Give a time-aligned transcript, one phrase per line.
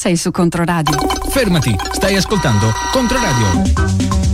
[0.00, 0.96] sei su Controradio.
[1.28, 4.29] Fermati, stai ascoltando Controradio.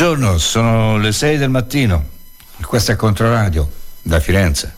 [0.00, 2.04] Buongiorno, sono le 6 del mattino.
[2.62, 3.68] Questo è Controradio
[4.00, 4.77] da Firenze.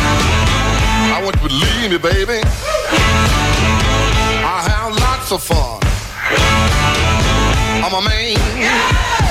[1.13, 2.39] I want you to believe me, baby.
[4.43, 5.79] I have lots of fun.
[7.83, 9.30] I'm a man.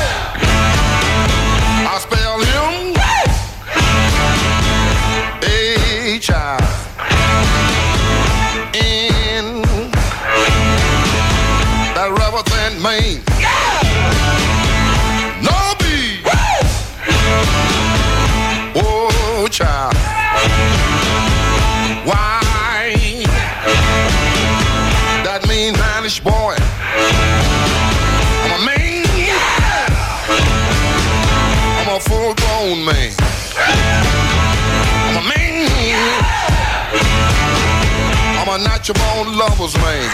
[38.61, 40.11] I'm not your own lover's man.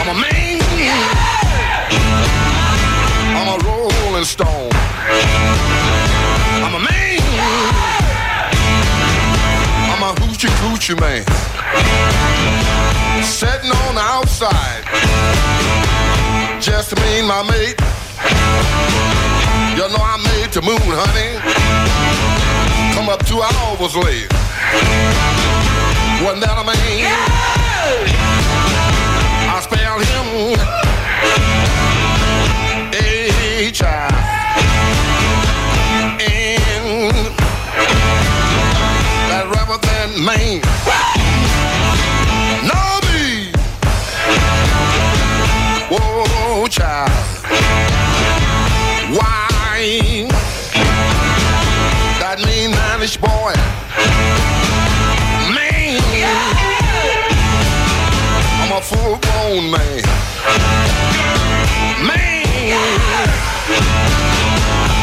[0.00, 0.62] I'm a man.
[3.36, 4.70] I'm a rolling stone.
[6.64, 7.20] I'm a man.
[9.92, 11.22] I'm a hoochie coochie man.
[13.22, 14.82] Sitting on the outside.
[16.62, 17.76] Just me and my mate.
[19.76, 21.40] You know I made the moon, honey.
[22.94, 24.32] Come up two hours late.
[26.24, 26.98] Wasn't that a man?
[26.98, 27.12] Yeah.
[29.52, 30.26] I spelled him
[32.94, 34.08] H I
[36.20, 37.12] N.
[39.28, 41.05] That rather than man.
[59.56, 60.02] Bone man.
[62.06, 62.44] Man,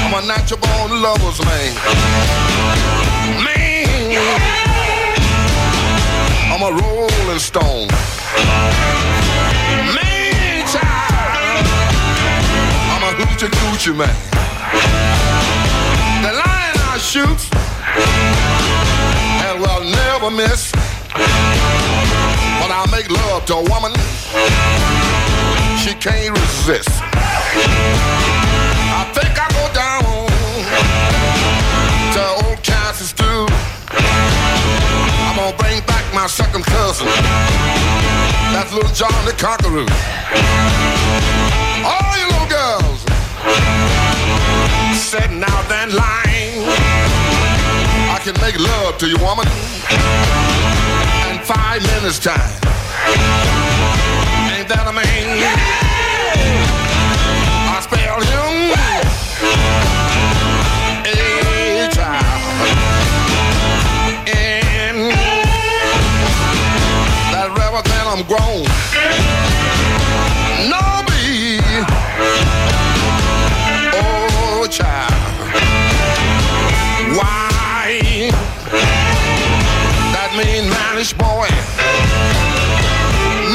[0.06, 1.74] I'm a natural born lover's man.
[3.44, 3.88] Man,
[6.52, 7.88] I'm a rolling stone.
[9.96, 11.66] Man, child,
[12.94, 14.16] I'm a hoochie coochie man.
[16.24, 17.42] The lion I shoot
[19.46, 20.74] and will never miss.
[22.76, 23.94] I make love to a woman,
[25.78, 26.90] she can't resist.
[28.90, 30.02] I think I go down
[32.18, 33.46] to old Kansas stew.
[33.94, 37.06] I'm gonna bring back my second cousin.
[38.54, 39.86] That's little John the Conqueror.
[41.86, 43.06] All you little girls
[44.98, 46.66] sitting out in line.
[48.10, 49.46] I can make love to you, woman,
[51.46, 52.40] five minutes time.
[54.56, 55.04] Ain't that a man?
[57.68, 58.72] I spell him
[61.84, 62.42] a child.
[64.32, 65.12] And
[67.36, 68.64] that I'm grown.
[70.72, 71.60] No be,
[81.04, 81.48] mean boy.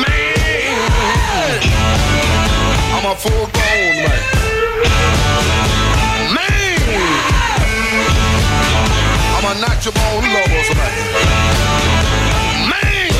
[0.03, 1.61] Man,
[2.93, 4.23] I'm a full grown man.
[6.35, 6.81] Man,
[9.35, 10.95] I'm a natural born lover's man.
[12.69, 13.13] Man,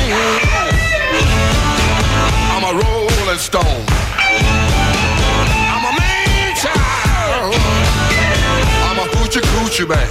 [2.53, 3.85] I'm a rolling stone.
[5.73, 7.55] I'm a man child.
[8.85, 10.09] I'm a hoochie coochie man.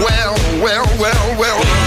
[0.00, 1.77] Well, well, well, well.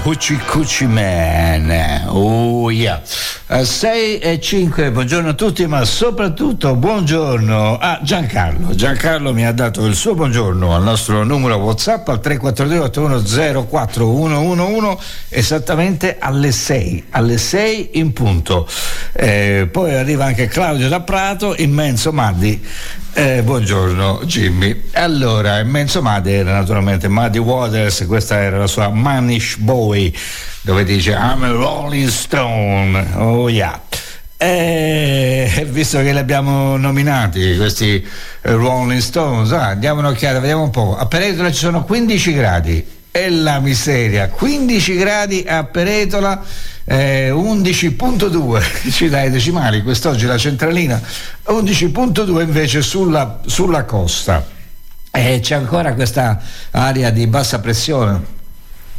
[0.00, 1.70] Hoochie Coochie Man.
[2.08, 3.00] Oh yeah.
[3.46, 8.74] 6 e 5, buongiorno a tutti, ma soprattutto buongiorno a Giancarlo.
[8.74, 12.88] Giancarlo mi ha dato il suo buongiorno al nostro numero WhatsApp al 342
[13.68, 18.66] 4104 esattamente alle 6, alle 6 in punto.
[19.12, 22.66] Eh, poi arriva anche Claudio da Prato, immenso Maddi.
[23.12, 24.84] Eh, buongiorno Jimmy.
[24.94, 30.12] Allora, immenso Maddi era naturalmente Muddy Waters, questa era la sua Manish Boy,
[30.64, 33.12] dove dice I'm a Rolling Stone.
[33.16, 33.78] Oh yeah.
[34.38, 40.70] Eh, visto che li abbiamo nominati questi eh, Rolling Stones, ah, diamo un'occhiata, vediamo un
[40.70, 40.96] po'.
[40.96, 42.86] A Peretola ci sono 15 gradi.
[43.10, 46.42] E la miseria, 15 gradi a Peretola,
[46.84, 51.00] eh, 11.2, ci dai decimali, quest'oggi la centralina,
[51.46, 54.44] 11.2 invece sulla, sulla costa.
[55.12, 56.40] E c'è ancora questa
[56.72, 58.33] area di bassa pressione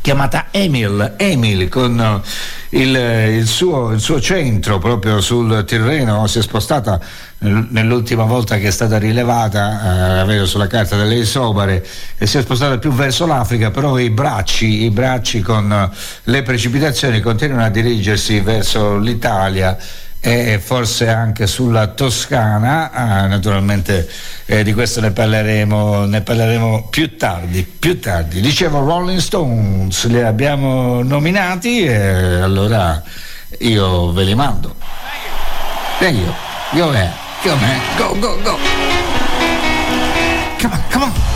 [0.06, 2.96] chiamata Emil, Emil con eh, il,
[3.40, 7.00] il suo, il suo centro proprio sul Tirreno, si è spostata
[7.40, 11.84] nel- nell'ultima volta che è stata rilevata, eh, vedo sulla carta delle Isobare,
[12.20, 15.90] e si è spostata più verso l'Africa, però i bracci, i bracci con eh,
[16.26, 19.76] le precipitazioni continuano a dirigersi verso l'Italia
[20.28, 24.10] e forse anche sulla Toscana, ah, naturalmente
[24.46, 28.42] eh, di questo ne parleremo, ne parleremo più tardi, più tardi.
[28.42, 33.04] Dicevo Rolling Stones, li abbiamo nominati e allora
[33.60, 34.74] io ve li mando.
[36.00, 36.36] E io,
[36.74, 37.12] go ahead,
[37.96, 38.58] go, go, go.
[40.60, 41.35] Come on, come on.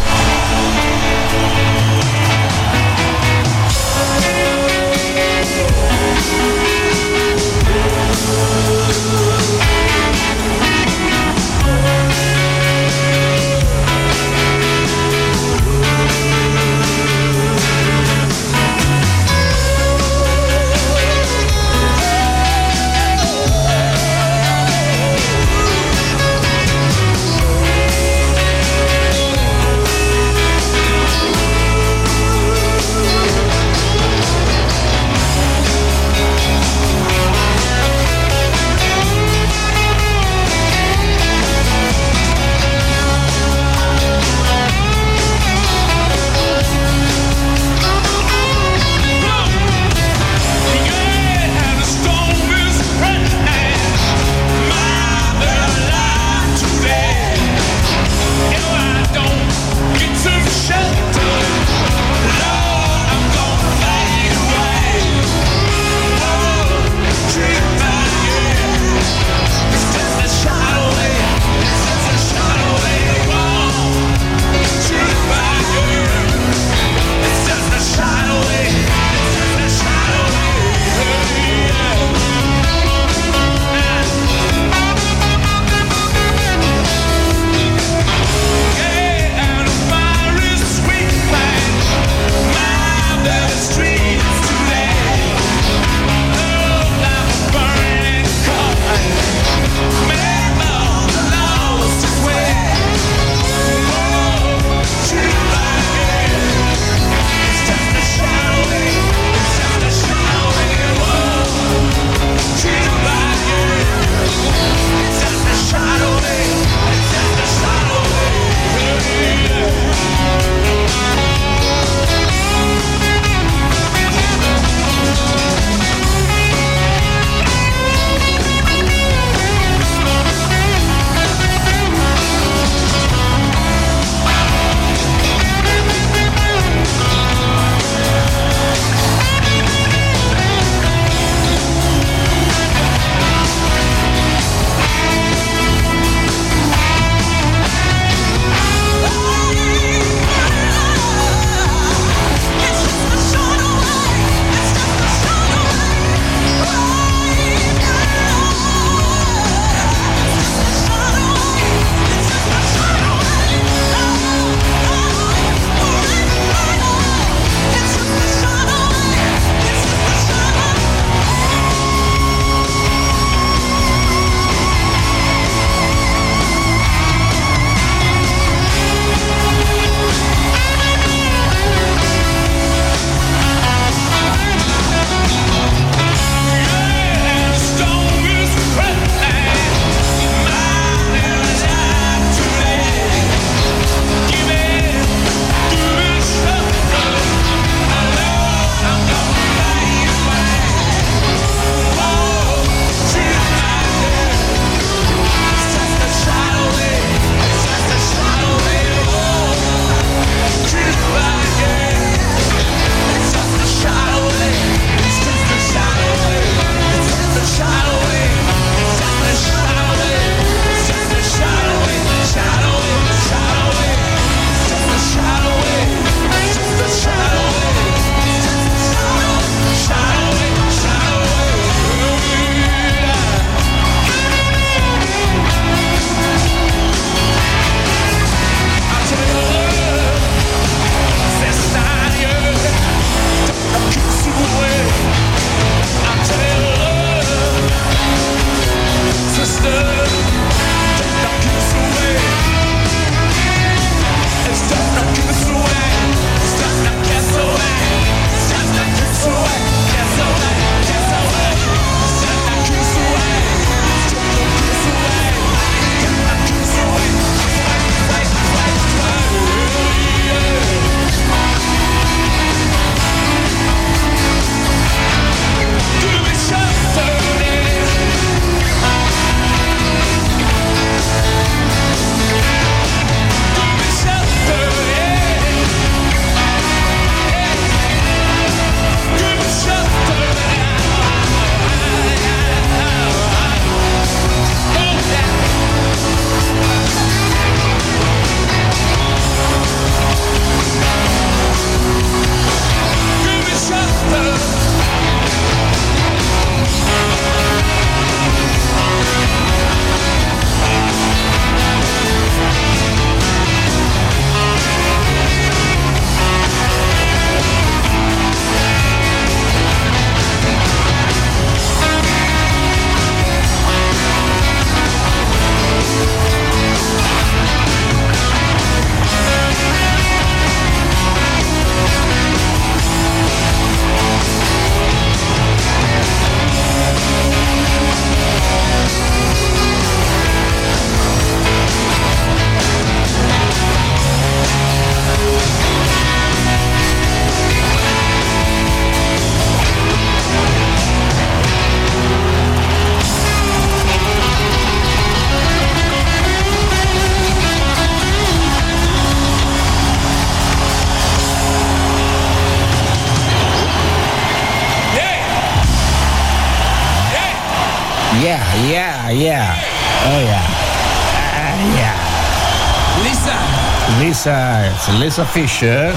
[374.98, 375.94] Lisa, Fisher.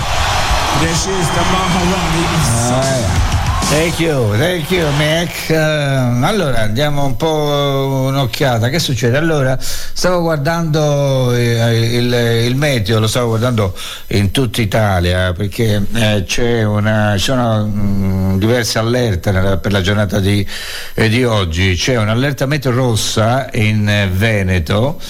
[0.80, 2.25] she is, the Maharani.
[2.70, 3.28] Ah.
[3.70, 5.49] Thank you, thank you Mac.
[5.49, 8.68] Eh, allora andiamo un po' un'occhiata.
[8.68, 9.16] Che succede?
[9.16, 12.12] Allora, stavo guardando eh, il,
[12.46, 13.75] il meteo, lo stavo guardando
[14.08, 19.80] in tutta Italia perché eh, c'è una, ci sono mm, diverse allerte nella- per la
[19.80, 20.46] giornata di,
[20.94, 21.75] eh, di oggi.
[21.75, 25.00] C'è un'allerta meteo rossa in eh, Veneto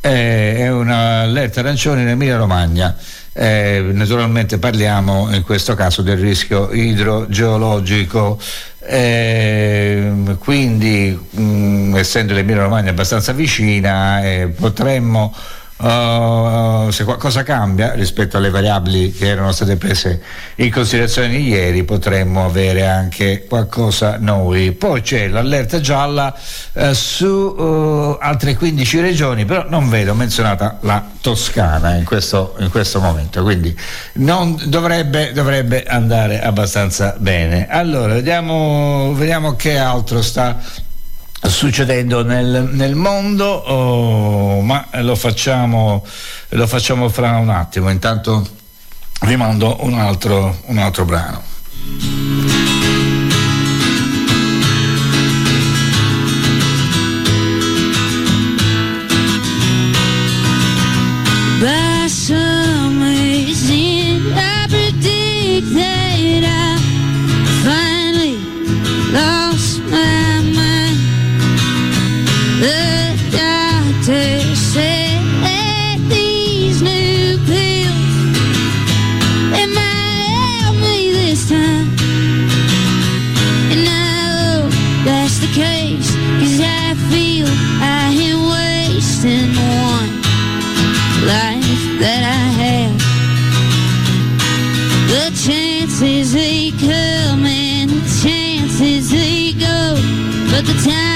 [0.00, 2.94] eh, e un'allerta arancione in Emilia Romagna.
[3.34, 8.38] Eh, naturalmente parliamo in questo caso del rischio idrogeologico,
[8.84, 15.32] Ehm, quindi mh, essendo l'Emilia Romagna abbastanza vicina eh, potremmo
[15.76, 20.22] uh, se qualcosa cambia rispetto alle variabili che erano state prese
[20.56, 24.72] in considerazione ieri potremmo avere anche qualcosa noi.
[24.72, 26.34] Poi c'è l'allerta gialla
[26.72, 32.70] eh, su uh, altre 15 regioni però non vedo menzionata la Toscana in questo, in
[32.70, 33.76] questo momento quindi
[34.12, 37.68] dovrebbe, dovrebbe andare abbastanza bene.
[37.68, 40.58] Allora vediamo, vediamo che altro sta
[41.48, 46.04] succedendo nel, nel mondo, oh, ma lo facciamo,
[46.50, 47.90] lo facciamo fra un attimo.
[47.90, 48.46] Intanto
[49.22, 52.81] vi mando un altro, un altro brano.
[87.12, 87.46] Feel
[87.80, 89.52] I am wasting
[89.92, 90.12] one
[91.32, 92.98] life that I have.
[95.12, 99.80] The chances they come and the chances they go,
[100.50, 101.11] but the time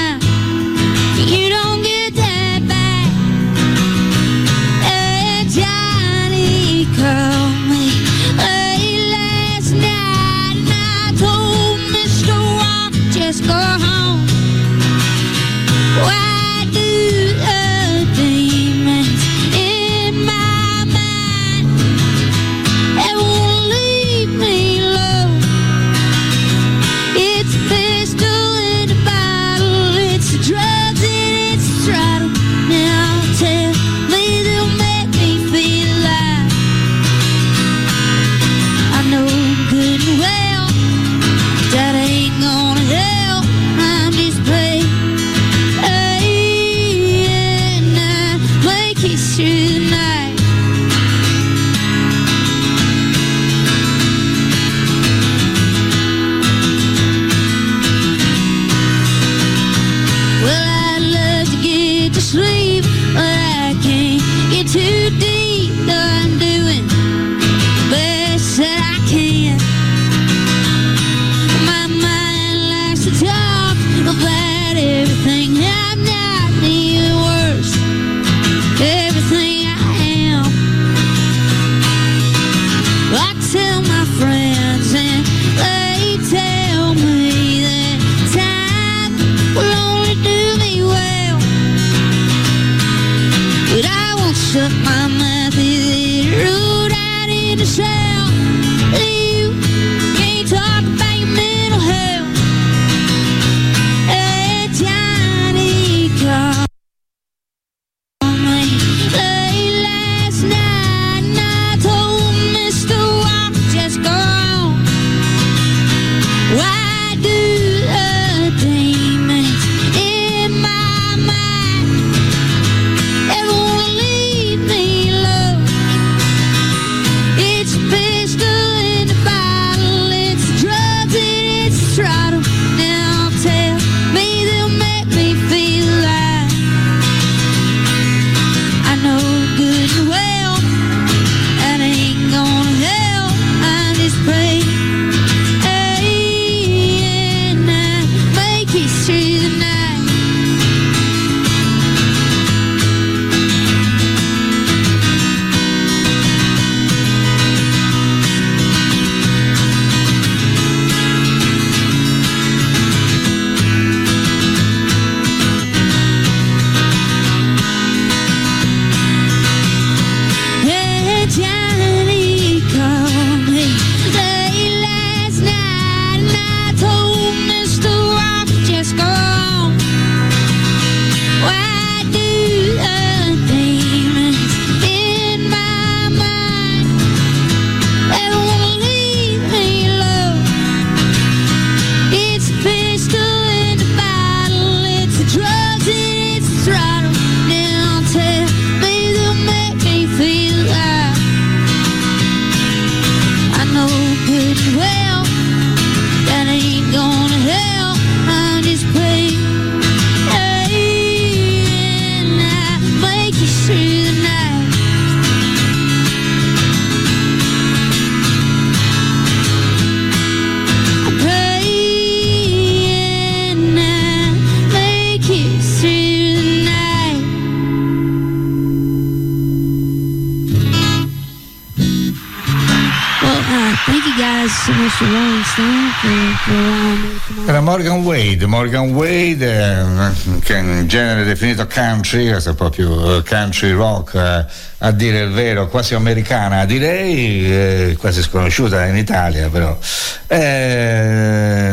[238.47, 244.45] Morgan Wade, che in genere definito country, questo è proprio eh, country rock, eh,
[244.79, 249.77] a dire il vero, quasi americana direi, eh, quasi sconosciuta in Italia però.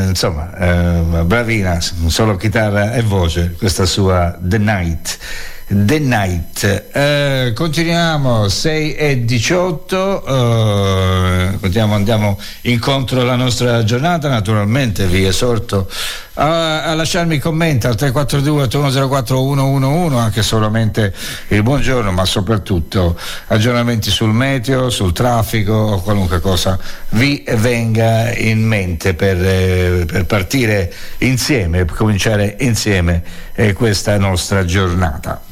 [0.08, 5.18] Insomma, bravina, solo chitarra e voce, questa sua The Night.
[5.66, 6.84] The Night.
[6.92, 15.88] Eh, continuiamo 6 e 18, eh, continuiamo, andiamo incontro alla nostra giornata, naturalmente vi esorto
[16.34, 21.14] a, a lasciarmi commenti al 342 8104 111 anche solamente
[21.48, 23.18] il buongiorno ma soprattutto
[23.48, 26.78] aggiornamenti sul meteo, sul traffico qualunque cosa
[27.10, 33.22] vi venga in mente per, eh, per partire insieme, cominciare insieme
[33.54, 35.43] eh, questa nostra giornata.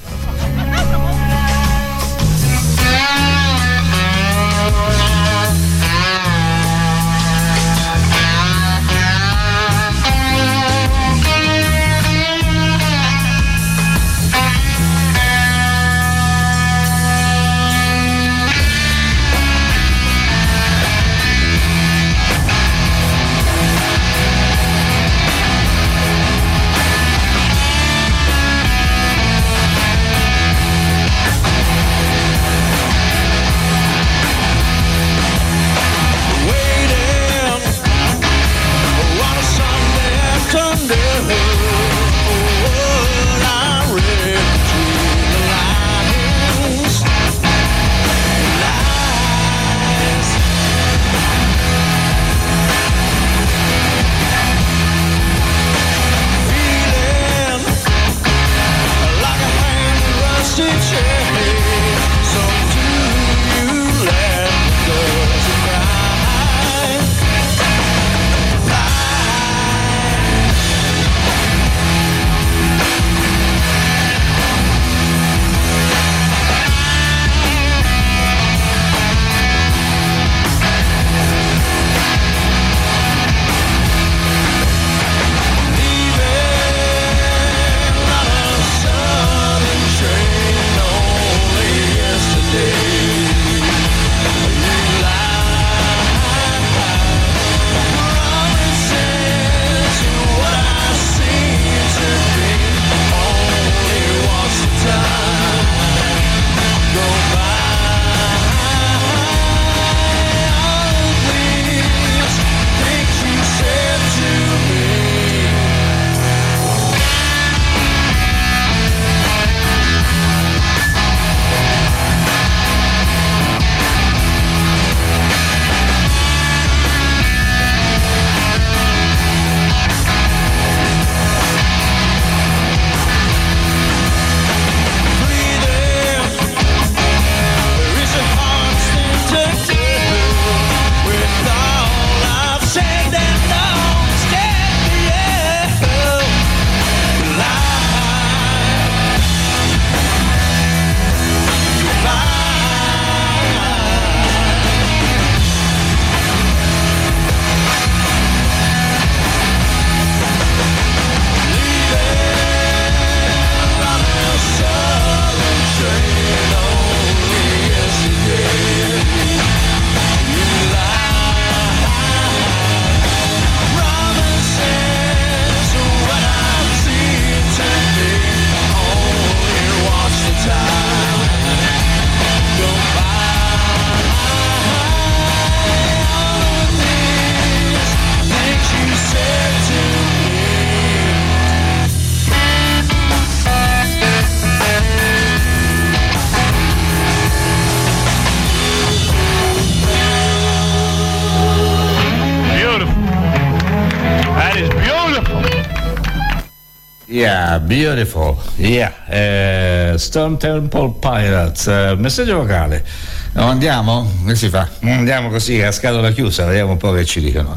[207.77, 208.37] Beautiful.
[208.59, 211.67] Yeah, eh, Stone Temple Pilots.
[211.69, 212.85] eh, messaggio vocale.
[213.33, 214.13] No, andiamo?
[214.27, 214.69] Che si fa?
[214.83, 217.57] Andiamo così a scatola chiusa, vediamo un po' che ci dicono.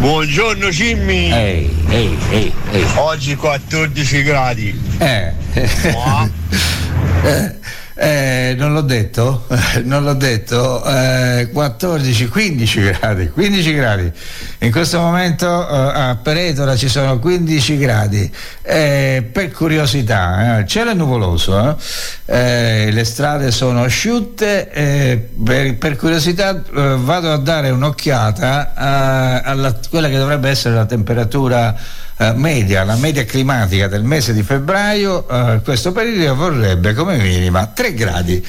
[0.00, 2.84] Buongiorno Jimmy, Ehi, ehi, ehi, ehi.
[2.96, 4.80] oggi 14 gradi.
[4.98, 5.32] Eh,
[7.94, 9.46] Eh, non l'ho detto,
[9.84, 14.12] non l'ho detto, eh, 14, 15 gradi, 15 gradi.
[14.60, 18.32] In questo momento eh, a Peretola ci sono 15 gradi.
[18.62, 21.78] Eh, per curiosità, eh, il cielo è nuvoloso,
[22.24, 26.62] eh, le strade sono asciutte, per, per curiosità
[26.96, 31.76] vado a dare un'occhiata a, alla quella che dovrebbe essere la temperatura
[32.22, 37.66] eh, media, la media climatica del mese di febbraio, eh, questo periodo vorrebbe come minima
[37.66, 38.44] 3 gradi.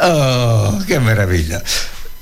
[0.00, 1.62] Oh, che meraviglia!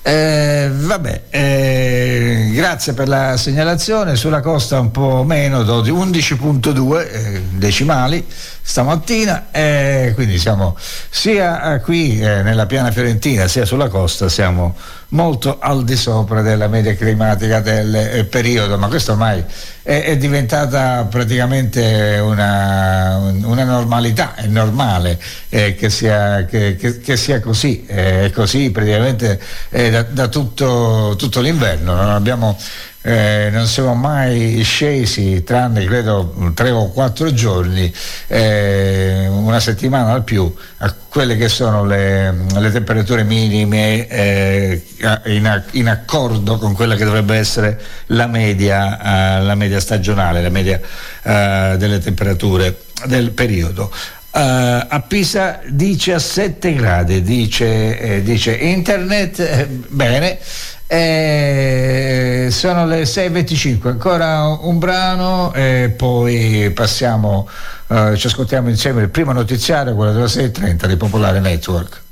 [0.02, 4.14] Eh, vabbè, eh, grazie per la segnalazione.
[4.14, 8.24] Sulla costa un po' meno, 12 11.2 eh, decimali
[8.68, 10.76] stamattina, eh, quindi siamo
[11.08, 14.74] sia eh, qui eh, nella piana fiorentina sia sulla costa, siamo
[15.10, 19.42] molto al di sopra della media climatica del eh, periodo, ma questo ormai
[19.82, 27.16] è, è diventata praticamente una, una, normalità, è normale eh, che, sia, che, che, che,
[27.16, 32.58] sia, così, eh, è così praticamente eh, da, da tutto, tutto, l'inverno, non, abbiamo,
[33.06, 37.92] eh, non siamo mai scesi, tranne credo tre o quattro giorni,
[38.26, 44.82] eh, una settimana al più, a quelle che sono le, le temperature minime eh,
[45.26, 50.80] in, in, accordo con quella che dovrebbe essere la media, la media stagionale, la media
[51.22, 53.92] delle temperature del periodo.
[54.36, 60.38] Uh, a Pisa 17 gradi, dice, eh, dice internet, eh, bene,
[60.86, 67.48] eh, sono le 6.25, ancora un brano e poi passiamo,
[67.88, 72.02] uh, ci ascoltiamo insieme il primo notiziario, quello delle 6.30 di Popolare Network.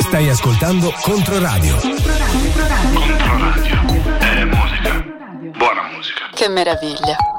[0.00, 1.76] Stai ascoltando Controradio.
[1.76, 2.50] Controradio.
[2.94, 4.18] Controradio.
[4.18, 5.04] È musica.
[5.56, 6.30] Buona musica.
[6.34, 7.37] Che meraviglia.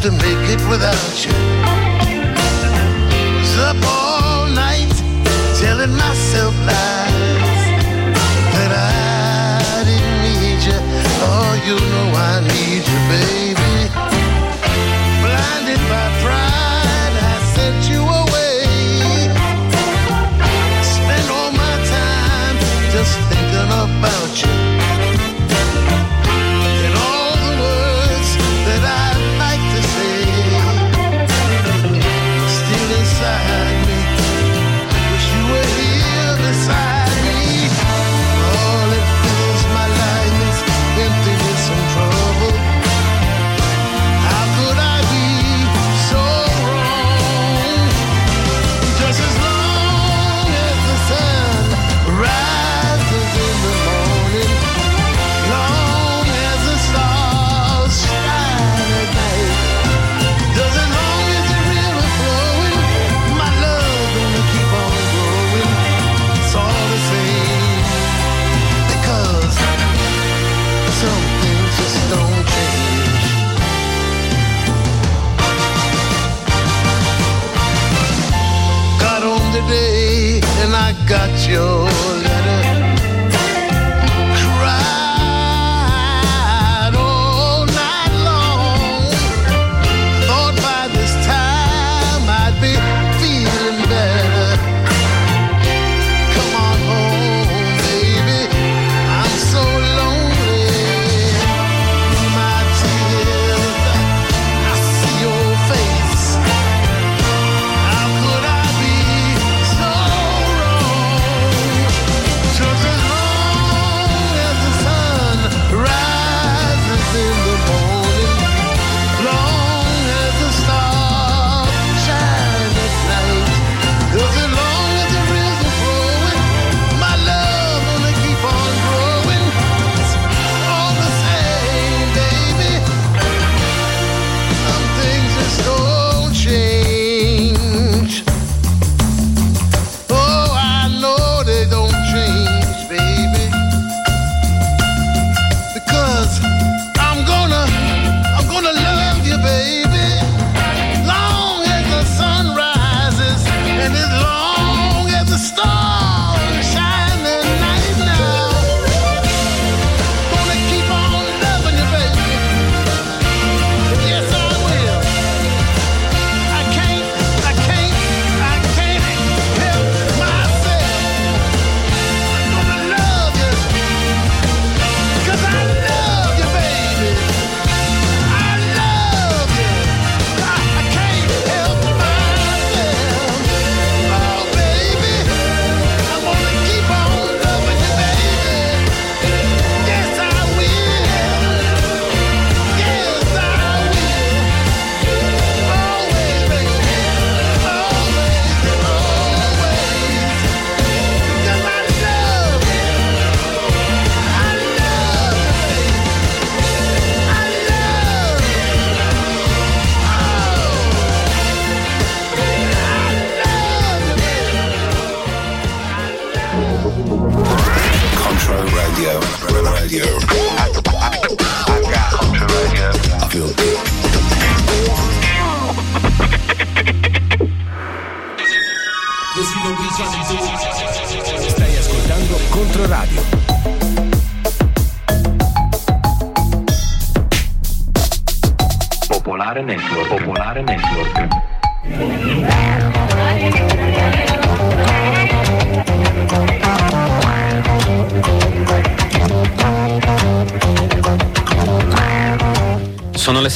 [0.00, 1.59] To make it without you.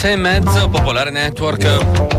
[0.04, 1.64] 6 e mezzo, Popolare Network.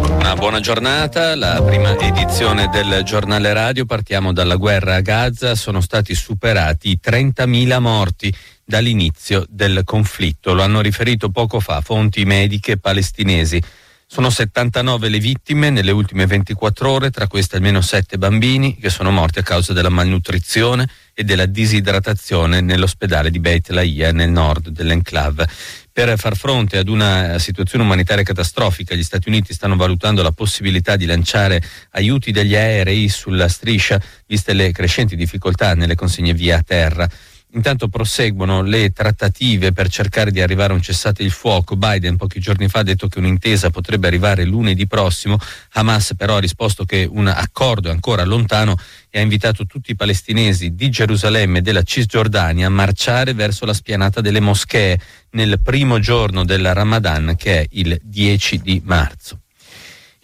[0.09, 3.85] Una buona giornata, la prima edizione del giornale radio.
[3.85, 5.53] Partiamo dalla guerra a Gaza.
[5.53, 10.55] Sono stati superati i 30.000 morti dall'inizio del conflitto.
[10.55, 13.61] Lo hanno riferito poco fa fonti mediche palestinesi.
[14.07, 19.11] Sono 79 le vittime nelle ultime 24 ore, tra queste almeno 7 bambini che sono
[19.11, 25.47] morti a causa della malnutrizione e della disidratazione nell'ospedale di Beit Laia nel nord dell'enclave.
[25.95, 30.97] Per far fronte ad una situazione umanitaria catastrofica, gli Stati Uniti stanno valutando la possibilità
[30.97, 37.09] di lanciare aiuti degli aerei sulla striscia, viste le crescenti difficoltà nelle consegne via terra.
[37.55, 41.77] Intanto proseguono le trattative per cercare di arrivare a un cessate il fuoco.
[41.77, 45.39] Biden pochi giorni fa ha detto che un'intesa potrebbe arrivare lunedì prossimo.
[45.71, 48.77] Hamas però ha risposto che un accordo è ancora lontano
[49.09, 53.73] e ha invitato tutti i palestinesi di Gerusalemme e della Cisgiordania a marciare verso la
[53.73, 54.99] spianata delle moschee
[55.31, 59.39] nel primo giorno del Ramadan che è il 10 di marzo.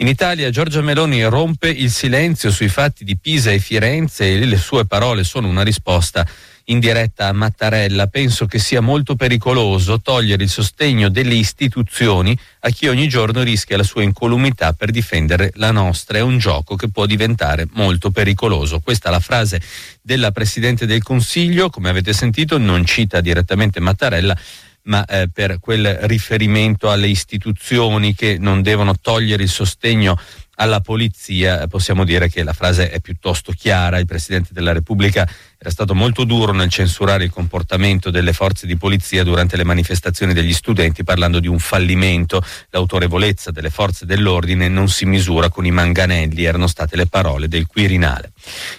[0.02, 4.58] In Italia Giorgia Meloni rompe il silenzio sui fatti di Pisa e Firenze e le
[4.58, 6.28] sue parole sono una risposta
[6.72, 8.08] in diretta a Mattarella.
[8.08, 13.78] Penso che sia molto pericoloso togliere il sostegno delle istituzioni a chi ogni giorno rischia
[13.78, 16.18] la sua incolumità per difendere la nostra.
[16.18, 18.80] È un gioco che può diventare molto pericoloso.
[18.80, 19.62] Questa è la frase
[20.02, 24.38] della Presidente del Consiglio, come avete sentito non cita direttamente Mattarella
[24.84, 30.18] ma eh, per quel riferimento alle istituzioni che non devono togliere il sostegno
[30.62, 33.98] alla polizia, possiamo dire che la frase è piuttosto chiara.
[33.98, 38.78] Il Presidente della Repubblica era stato molto duro nel censurare il comportamento delle forze di
[38.78, 42.44] polizia durante le manifestazioni degli studenti, parlando di un fallimento.
[42.70, 47.66] L'autorevolezza delle forze dell'ordine non si misura con i manganelli, erano state le parole del
[47.66, 48.32] Quirinale.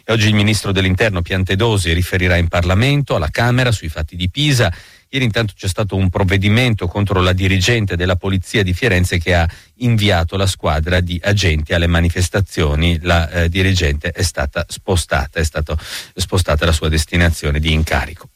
[0.04, 4.72] E oggi il Ministro dell'Interno Piantedosi riferirà in Parlamento, alla Camera, sui fatti di Pisa.
[5.14, 9.46] Ieri intanto c'è stato un provvedimento contro la dirigente della Polizia di Firenze che ha
[9.76, 12.98] inviato la squadra di agenti alle manifestazioni.
[13.02, 15.76] La eh, dirigente è stata spostata, è stata
[16.14, 18.30] spostata la sua destinazione di incarico.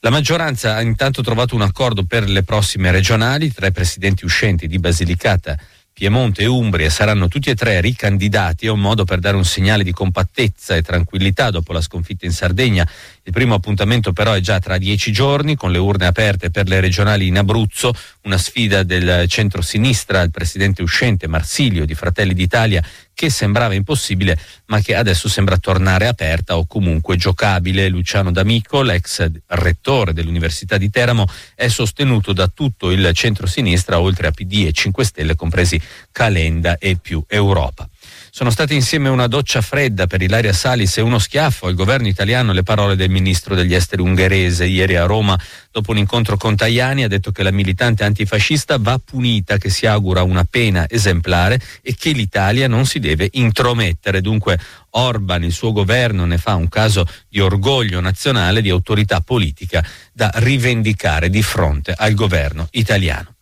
[0.00, 4.78] La maggioranza ha intanto trovato un accordo per le prossime regionali, tre presidenti uscenti di
[4.78, 5.56] Basilicata,
[6.02, 9.84] Piemonte e Umbria saranno tutti e tre ricandidati, è un modo per dare un segnale
[9.84, 12.84] di compattezza e tranquillità dopo la sconfitta in Sardegna.
[13.22, 16.80] Il primo appuntamento però è già tra dieci giorni con le urne aperte per le
[16.80, 17.94] regionali in Abruzzo,
[18.24, 24.80] una sfida del centro-sinistra al presidente uscente Marsilio di Fratelli d'Italia che sembrava impossibile ma
[24.80, 27.88] che adesso sembra tornare aperta o comunque giocabile.
[27.88, 34.30] Luciano D'Amico, l'ex rettore dell'Università di Teramo, è sostenuto da tutto il centro-sinistra oltre a
[34.30, 37.88] PD e 5 Stelle compresi Calenda e più Europa.
[38.34, 42.54] Sono state insieme una doccia fredda per Ilaria Salis e uno schiaffo al governo italiano
[42.54, 45.38] le parole del ministro degli esteri ungherese ieri a Roma
[45.70, 49.84] dopo un incontro con Tajani ha detto che la militante antifascista va punita, che si
[49.84, 54.22] augura una pena esemplare e che l'Italia non si deve intromettere.
[54.22, 54.58] Dunque
[54.92, 60.30] Orban, il suo governo, ne fa un caso di orgoglio nazionale, di autorità politica da
[60.36, 63.34] rivendicare di fronte al governo italiano.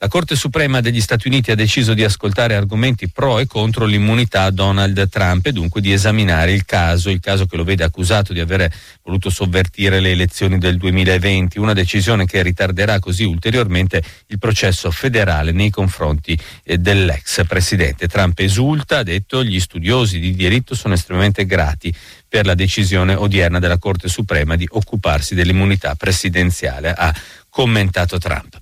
[0.00, 4.44] La Corte Suprema degli Stati Uniti ha deciso di ascoltare argomenti pro e contro l'immunità
[4.44, 8.32] a Donald Trump e dunque di esaminare il caso, il caso che lo vede accusato
[8.32, 8.72] di avere
[9.02, 15.50] voluto sovvertire le elezioni del 2020, una decisione che ritarderà così ulteriormente il processo federale
[15.50, 18.06] nei confronti eh, dell'ex presidente.
[18.06, 21.92] Trump esulta, ha detto gli studiosi di diritto sono estremamente grati
[22.28, 27.12] per la decisione odierna della Corte Suprema di occuparsi dell'immunità presidenziale, ha
[27.50, 28.60] commentato Trump.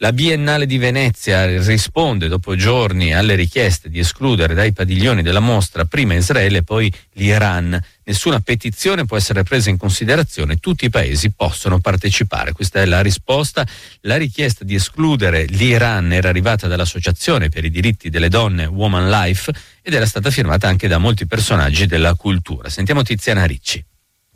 [0.00, 5.86] La Biennale di Venezia risponde dopo giorni alle richieste di escludere dai padiglioni della mostra
[5.86, 7.82] prima Israele e poi l'Iran.
[8.04, 12.52] Nessuna petizione può essere presa in considerazione, tutti i paesi possono partecipare.
[12.52, 13.66] Questa è la risposta.
[14.02, 19.50] La richiesta di escludere l'Iran era arrivata dall'Associazione per i diritti delle donne Woman Life
[19.80, 22.68] ed era stata firmata anche da molti personaggi della cultura.
[22.68, 23.82] Sentiamo Tiziana Ricci.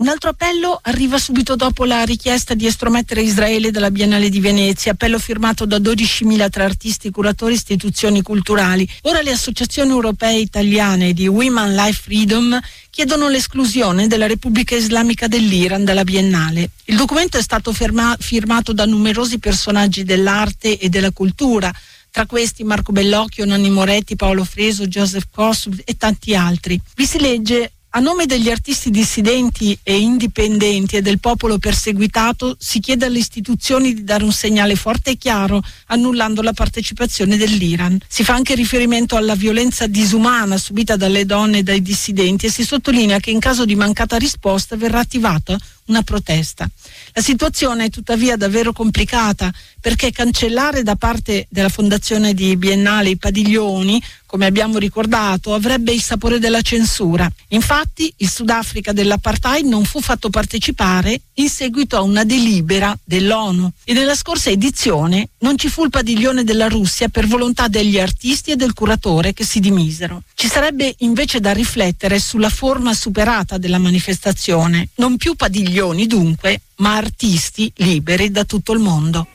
[0.00, 4.92] Un altro appello arriva subito dopo la richiesta di estromettere Israele dalla Biennale di Venezia,
[4.92, 8.88] appello firmato da 12.000 tra artisti, curatori e istituzioni culturali.
[9.02, 15.28] Ora le associazioni europee e italiane di Women Life Freedom chiedono l'esclusione della Repubblica Islamica
[15.28, 16.70] dell'Iran dalla Biennale.
[16.86, 21.70] Il documento è stato ferma- firmato da numerosi personaggi dell'arte e della cultura,
[22.10, 26.80] tra questi Marco Bellocchio, Nanni Moretti, Paolo Freso, Joseph Kossov e tanti altri.
[26.94, 32.78] Vi si legge a nome degli artisti dissidenti e indipendenti e del popolo perseguitato si
[32.78, 37.98] chiede alle istituzioni di dare un segnale forte e chiaro annullando la partecipazione dell'Iran.
[38.06, 42.64] Si fa anche riferimento alla violenza disumana subita dalle donne e dai dissidenti e si
[42.64, 45.58] sottolinea che in caso di mancata risposta verrà attivata
[45.90, 46.70] una protesta.
[47.12, 53.16] La situazione è tuttavia davvero complicata perché cancellare da parte della Fondazione di Biennale i
[53.16, 57.30] padiglioni, come abbiamo ricordato, avrebbe il sapore della censura.
[57.48, 63.92] Infatti il Sudafrica dell'apartheid non fu fatto partecipare in seguito a una delibera dell'ONU e
[63.92, 68.56] nella scorsa edizione non ci fu il padiglione della Russia per volontà degli artisti e
[68.56, 70.22] del curatore che si dimisero.
[70.34, 75.34] Ci sarebbe invece da riflettere sulla forma superata della manifestazione, non più
[75.80, 79.26] padiglioni dunque, ma artisti liberi da tutto il mondo.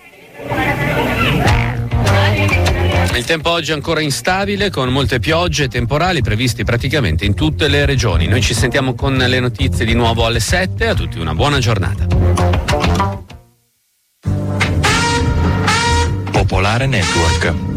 [3.15, 7.67] Il tempo oggi è ancora instabile con molte piogge e temporali previsti praticamente in tutte
[7.67, 8.27] le regioni.
[8.27, 10.87] Noi ci sentiamo con le notizie di nuovo alle 7.
[10.87, 12.05] A tutti una buona giornata.
[16.31, 17.74] Popolare Network.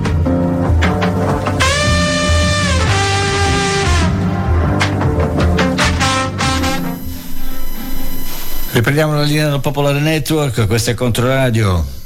[8.70, 11.97] Riprendiamo la linea del Popolare Network, questo è Controradio.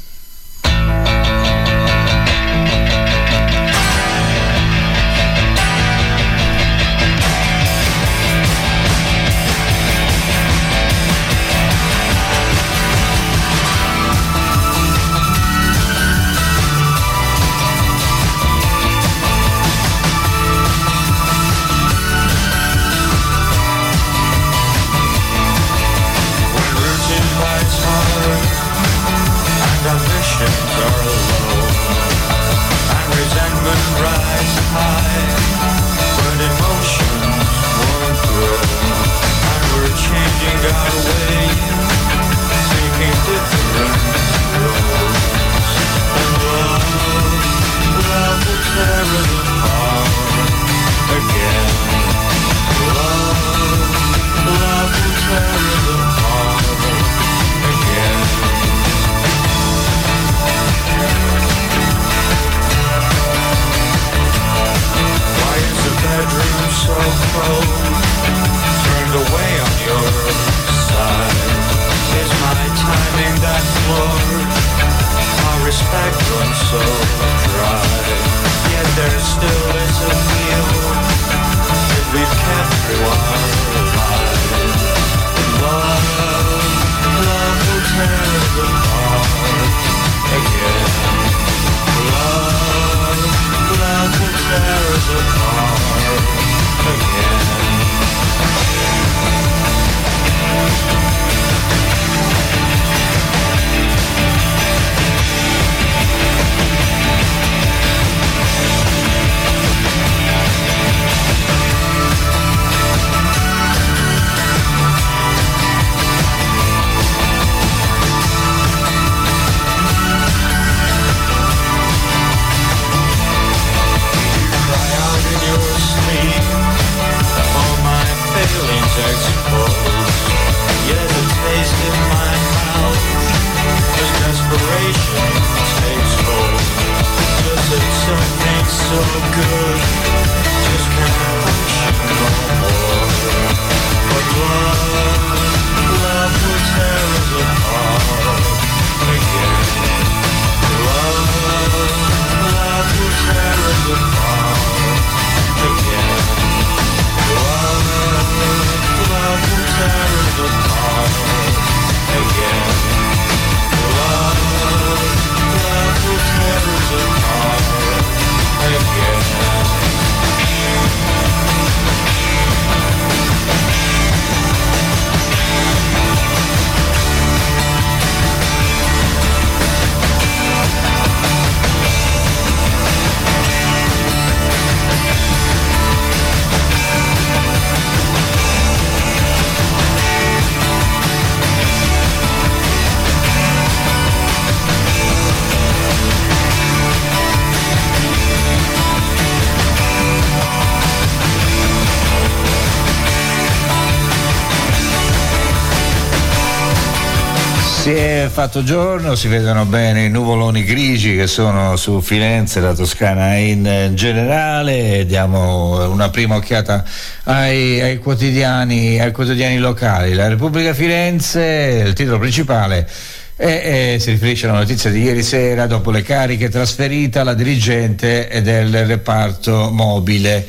[208.33, 213.91] Fatto giorno, si vedono bene i nuvoloni grigi che sono su Firenze, la Toscana in
[213.93, 215.05] generale.
[215.05, 216.83] Diamo una prima occhiata
[217.25, 220.15] ai, ai quotidiani, ai quotidiani locali.
[220.15, 222.89] La Repubblica Firenze, il titolo principale.
[223.35, 228.41] E, e si riferisce alla notizia di ieri sera dopo le cariche trasferite alla dirigente
[228.41, 230.47] del reparto mobile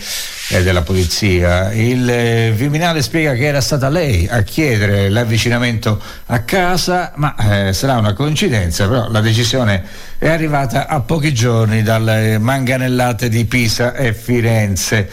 [0.51, 1.73] e della polizia.
[1.73, 7.35] Il eh, Viminale spiega che era stata lei a chiedere l'avvicinamento a casa, ma
[7.69, 9.83] eh, sarà una coincidenza, però la decisione
[10.19, 15.09] è arrivata a pochi giorni dalle manganellate di Pisa e Firenze.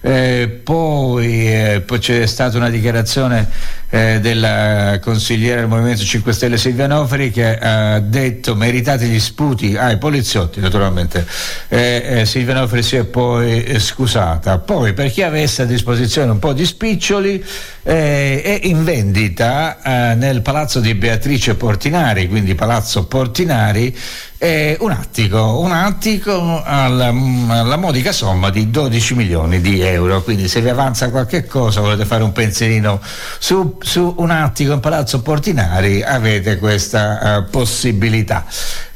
[0.00, 3.48] Eh, poi, eh, poi, c'è stata una dichiarazione
[3.96, 9.74] eh, della consigliera del Movimento 5 Stelle Silvia Noferi che ha detto meritate gli sputi
[9.74, 11.26] ai poliziotti naturalmente
[11.68, 16.30] eh, eh, Silvia Noferi si è poi eh, scusata poi per chi avesse a disposizione
[16.30, 17.42] un po' di spiccioli
[17.86, 23.96] è in vendita nel palazzo di Beatrice Portinari quindi palazzo Portinari
[24.38, 30.22] un attico, un attico alla, alla, modica somma di 12 milioni di euro.
[30.22, 33.00] Quindi se vi avanza qualche cosa, volete fare un pensierino
[33.38, 38.44] su, su un attico in Palazzo Portinari, avete questa uh, possibilità.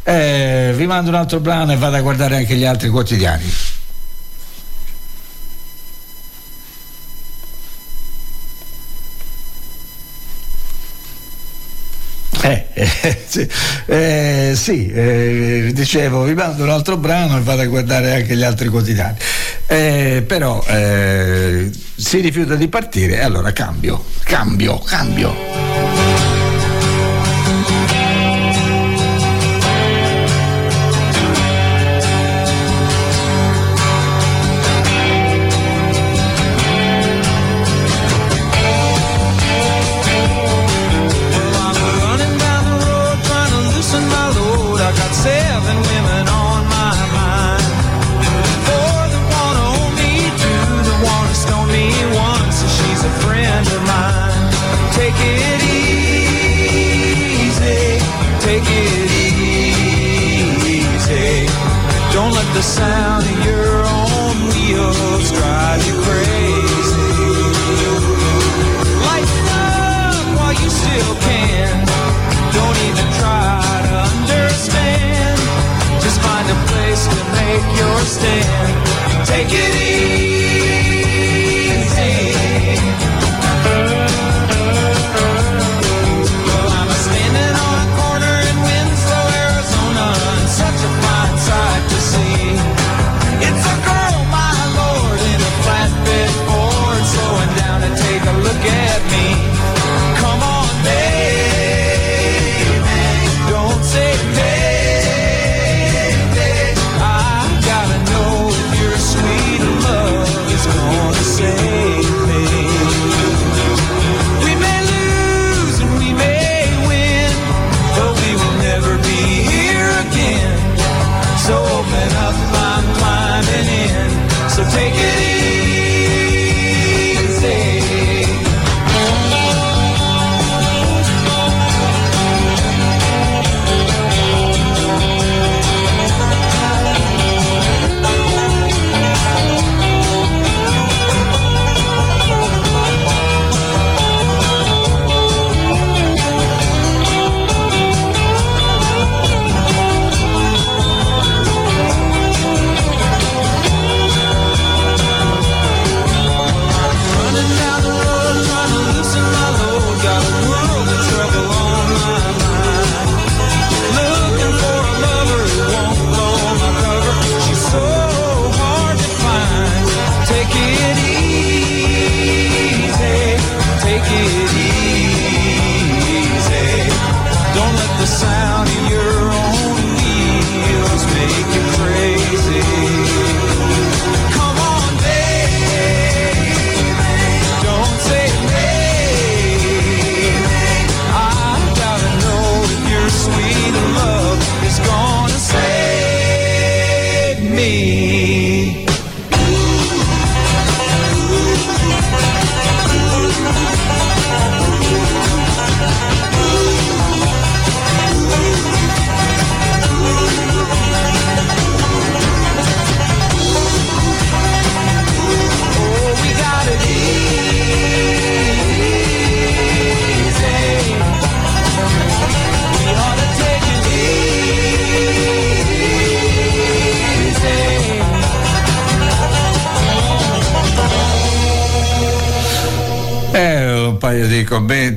[0.02, 3.44] Eh, vi mando un altro brano e vado a guardare anche gli altri quotidiani.
[12.42, 13.48] Eh, eh, sì,
[13.86, 18.42] eh, sì eh, dicevo, vi mando un altro brano e vado a guardare anche gli
[18.42, 19.18] altri quotidiani.
[19.72, 25.69] Eh, però eh, si rifiuta di partire e allora cambio, cambio, cambio.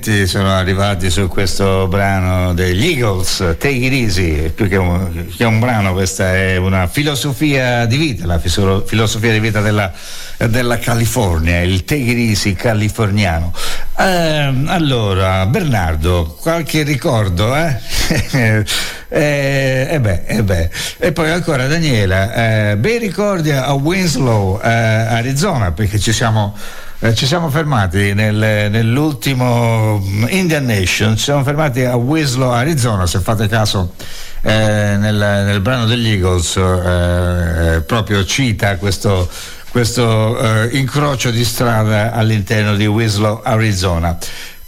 [0.04, 5.46] Commenti sono arrivati su questo brano degli Eagles, Take It Easy, più che un, che
[5.46, 9.92] un brano, questa è una filosofia di vita, la filosofia di vita della,
[10.38, 13.54] della California, il Take It Easy californiano.
[13.98, 17.56] Ehm, allora, Bernardo, qualche ricordo?
[17.56, 18.92] Eh?
[19.14, 20.70] Eh, eh beh, eh beh.
[20.98, 26.58] E poi ancora Daniela, eh, bei ricordi a Winslow, eh, Arizona, perché ci siamo,
[27.04, 33.06] eh, ci siamo fermati nel- nell'ultimo mm, Indian Nation, ci siamo fermati a Winslow, Arizona,
[33.06, 33.94] se fate caso.
[34.42, 39.30] eh, nel, nel brano degli Eagles eh, eh, proprio cita questo,
[39.70, 44.18] questo eh, incrocio di strada all'interno di Winslow, Arizona.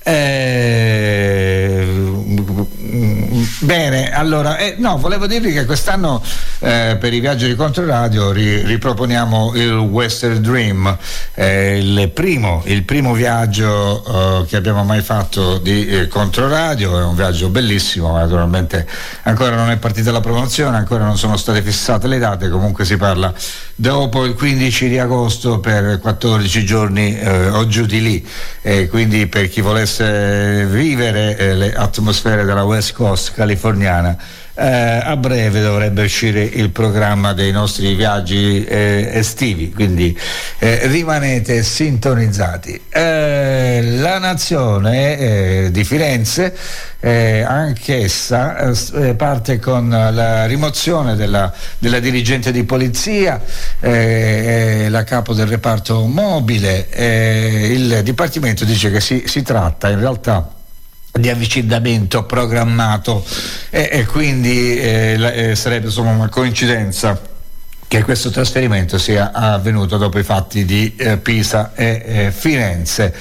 [0.08, 2.05] Eh,
[3.60, 6.22] bene, allora, eh, no, volevo dirvi che quest'anno
[6.60, 10.98] eh, per i viaggi di Controradio ri- riproponiamo il Western Dream,
[11.34, 17.04] eh, il, primo, il primo viaggio eh, che abbiamo mai fatto di eh, Controradio, è
[17.04, 18.88] un viaggio bellissimo, naturalmente
[19.24, 22.98] ancora non è partita la promozione, ancora non sono state fissate le date, comunque si
[22.98, 23.34] parla
[23.76, 28.28] dopo il 15 di agosto per 14 giorni eh, o giù di lì,
[28.90, 34.18] quindi per chi volesse vivere le atmosfere della West Coast californiana.
[34.56, 40.18] eh, a breve dovrebbe uscire il programma dei nostri viaggi eh, estivi, quindi
[40.60, 42.82] eh, rimanete sintonizzati.
[42.90, 46.56] Eh, la nazione eh, di Firenze,
[47.02, 48.74] eh, anch'essa,
[49.16, 53.40] parte con la rimozione della, della dirigente di polizia,
[53.80, 56.88] la capo del reparto mobile.
[56.96, 60.55] il Dipartimento dice che si, si tratta in realtà
[61.18, 63.24] di avvicinamento programmato
[63.70, 65.18] e, e quindi eh,
[65.52, 67.20] eh, sarebbe insomma una coincidenza
[67.88, 73.16] che questo trasferimento sia avvenuto dopo i fatti di eh, Pisa e eh, Firenze.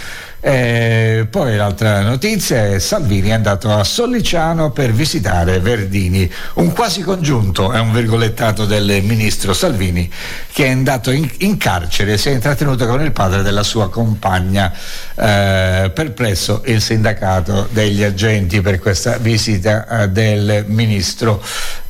[0.46, 7.00] Eh, poi l'altra notizia è Salvini è andato a Solliciano per visitare Verdini, un quasi
[7.00, 10.12] congiunto, è un virgolettato del ministro Salvini
[10.52, 13.88] che è andato in, in carcere e si è intrattenuto con il padre della sua
[13.88, 14.70] compagna,
[15.14, 21.42] eh, perplesso il sindacato degli agenti per questa visita eh, del ministro.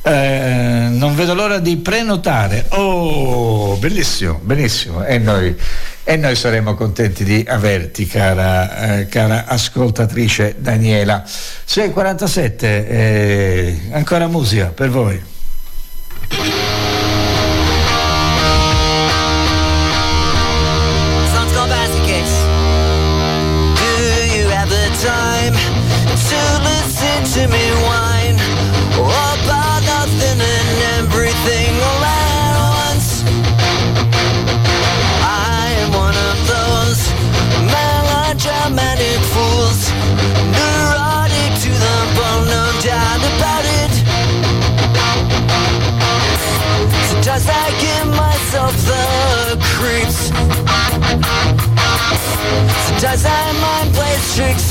[0.07, 2.65] Eh, non vedo l'ora di prenotare.
[2.69, 5.03] Oh, bellissimo, benissimo.
[5.03, 5.55] E noi,
[6.03, 11.23] e noi saremo contenti di averti, cara, eh, cara ascoltatrice Daniela.
[11.25, 15.19] 6.47, eh, ancora musica per voi.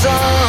[0.05, 0.44] song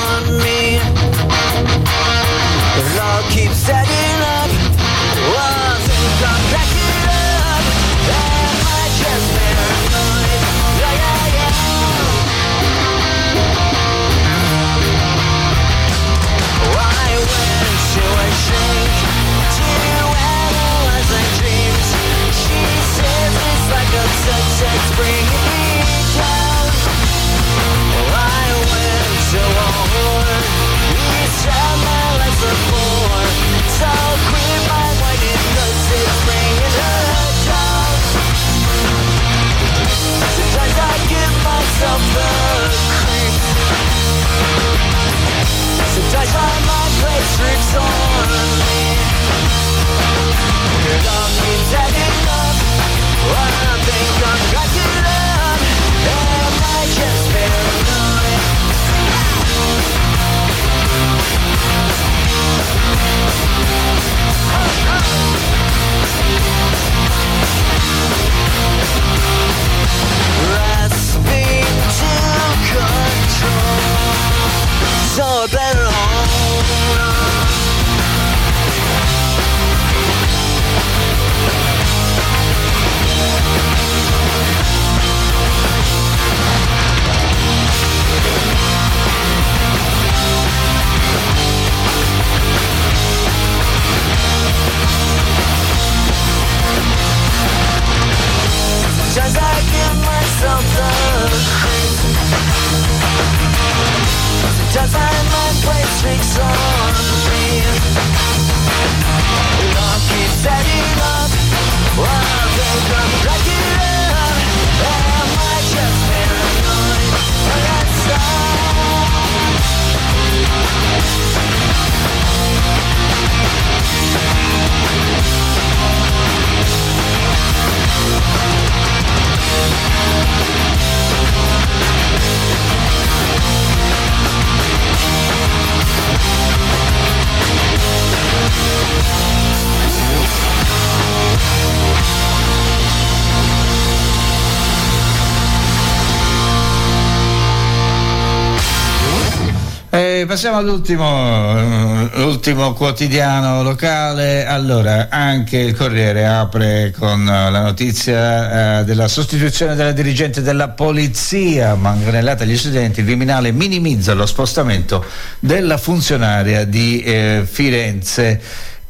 [150.35, 154.45] passiamo all'ultimo, eh, l'ultimo quotidiano locale.
[154.45, 160.67] Allora, anche il Corriere apre con eh, la notizia eh, della sostituzione della dirigente della
[160.67, 162.99] polizia, manganellata agli studenti.
[162.99, 165.05] Il Viminale minimizza lo spostamento
[165.39, 168.41] della funzionaria di eh, Firenze.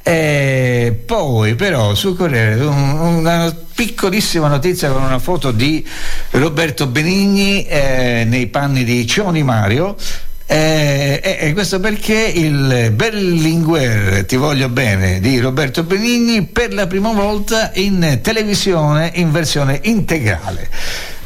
[0.01, 5.87] E poi però sul Corriere un- una piccolissima notizia con una foto di
[6.31, 9.95] Roberto Benigni eh, nei panni di Cioni Mario.
[10.47, 16.87] Eh, E e questo perché il Berlinguer Ti voglio bene di Roberto Benigni per la
[16.87, 20.69] prima volta in televisione in versione integrale.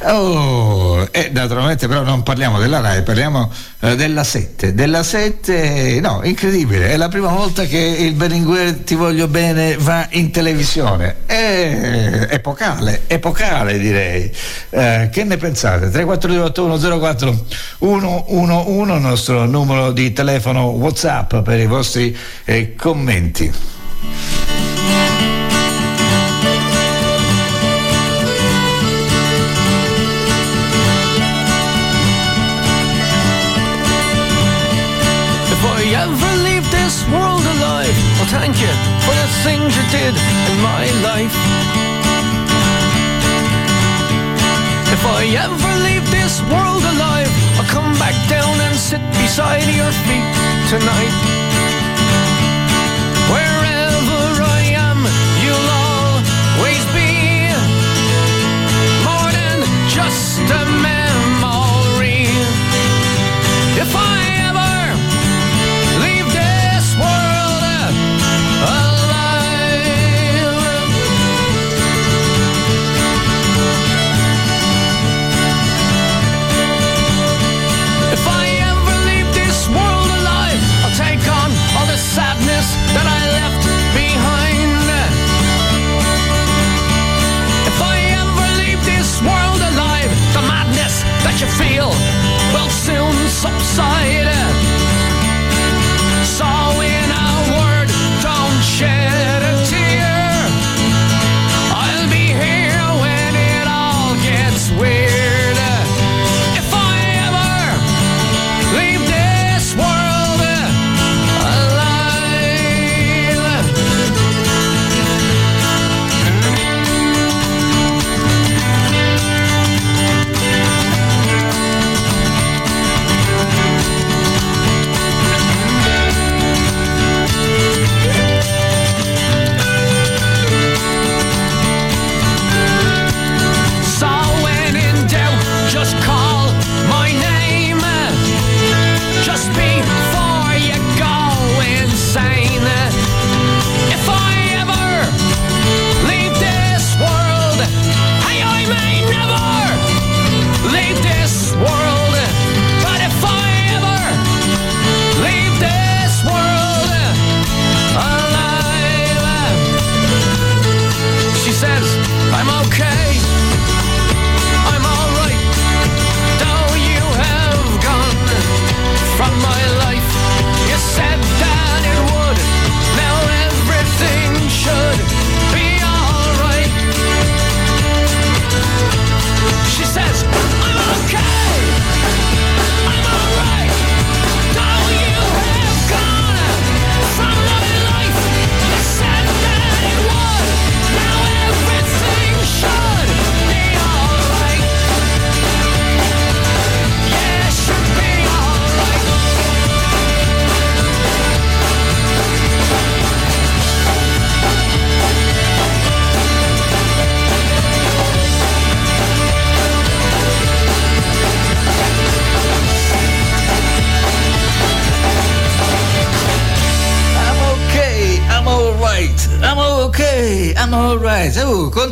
[0.03, 4.73] Oh, e naturalmente però non parliamo della RAI, parliamo eh, della 7.
[4.73, 10.07] Della 7, no, incredibile, è la prima volta che il Berlinguer Ti voglio bene va
[10.11, 11.17] in televisione.
[11.25, 14.31] È epocale, epocale direi.
[14.69, 15.89] Eh, che ne pensate?
[15.89, 17.37] 3428104
[17.79, 23.51] 111, il nostro numero di telefono WhatsApp per i vostri eh, commenti.
[39.91, 40.15] Did
[40.51, 41.35] in my life.
[44.93, 49.91] If I ever leave this world alive, I'll come back down and sit beside your
[50.05, 50.29] feet
[50.69, 51.38] tonight.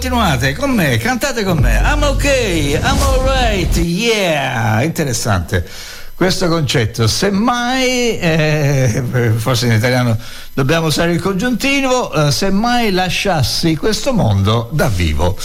[0.08, 1.82] Continuate con me, cantate con me.
[1.84, 4.82] I'm okay, I'm alright, yeah.
[4.82, 5.68] Interessante
[6.16, 7.08] questo concetto.
[7.08, 9.03] Semmai, eh,
[9.36, 10.18] forse in italiano
[10.53, 15.38] dobbiamo usare il congiuntivo, eh, semmai lasciassi questo mondo da vivo.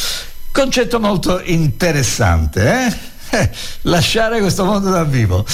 [0.52, 3.50] Concetto molto interessante, eh?
[3.82, 5.44] lasciare questo mondo dal vivo.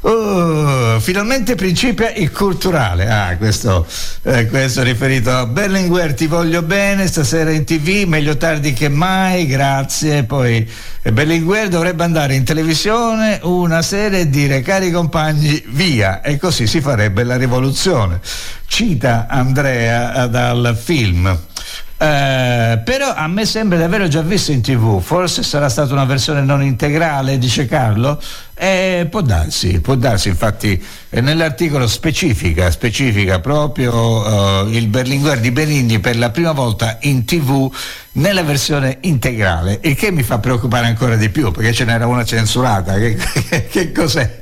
[0.00, 3.08] Oh, finalmente principia il culturale.
[3.08, 3.86] Ah, questo,
[4.22, 9.46] eh, questo riferito a Berlinguer, ti voglio bene, stasera in tv, meglio tardi che mai,
[9.46, 10.24] grazie.
[10.24, 10.68] Poi
[11.02, 16.66] eh, Berlinguer dovrebbe andare in televisione una sera e dire cari compagni, via, e così
[16.66, 18.20] si farebbe la rivoluzione.
[18.66, 21.38] Cita Andrea dal film.
[21.98, 26.04] Eh, però a me sembra di averlo già visto in tv, forse sarà stata una
[26.04, 28.20] versione non integrale, dice Carlo.
[28.58, 35.50] Eh, può darsi, può darsi, infatti eh, nell'articolo specifica, specifica proprio eh, il Berlinguer di
[35.50, 37.70] Benigni per la prima volta in tv
[38.12, 42.24] nella versione integrale, il che mi fa preoccupare ancora di più perché ce n'era una
[42.24, 42.94] censurata.
[42.94, 44.38] Che, che, che cos'è?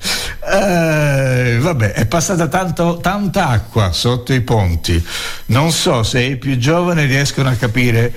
[0.48, 5.04] Eh, vabbè, è passata tanto, tanta acqua sotto i ponti.
[5.46, 8.12] Non so se i più giovani riescono a capire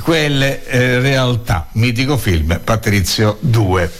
[0.00, 1.68] quelle eh, realtà.
[1.72, 3.90] Mitico film, Patrizio 2.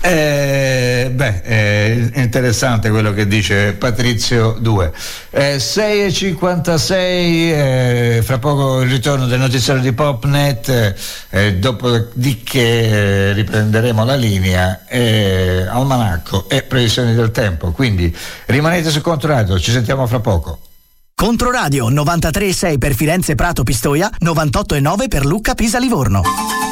[0.00, 4.92] Eh, beh, è interessante quello che dice Patrizio 2.
[5.30, 10.94] Eh, 6.56, eh, fra poco il ritorno del notiziario di Popnet,
[11.30, 17.72] eh, dopodiché eh, riprenderemo la linea, eh, almanacco e previsioni del tempo.
[17.72, 18.14] Quindi
[18.46, 20.60] rimanete su Controradio, ci sentiamo fra poco.
[21.16, 26.67] Controradio 93.6 per Firenze Prato Pistoia, 98.9 per Lucca Pisa Livorno.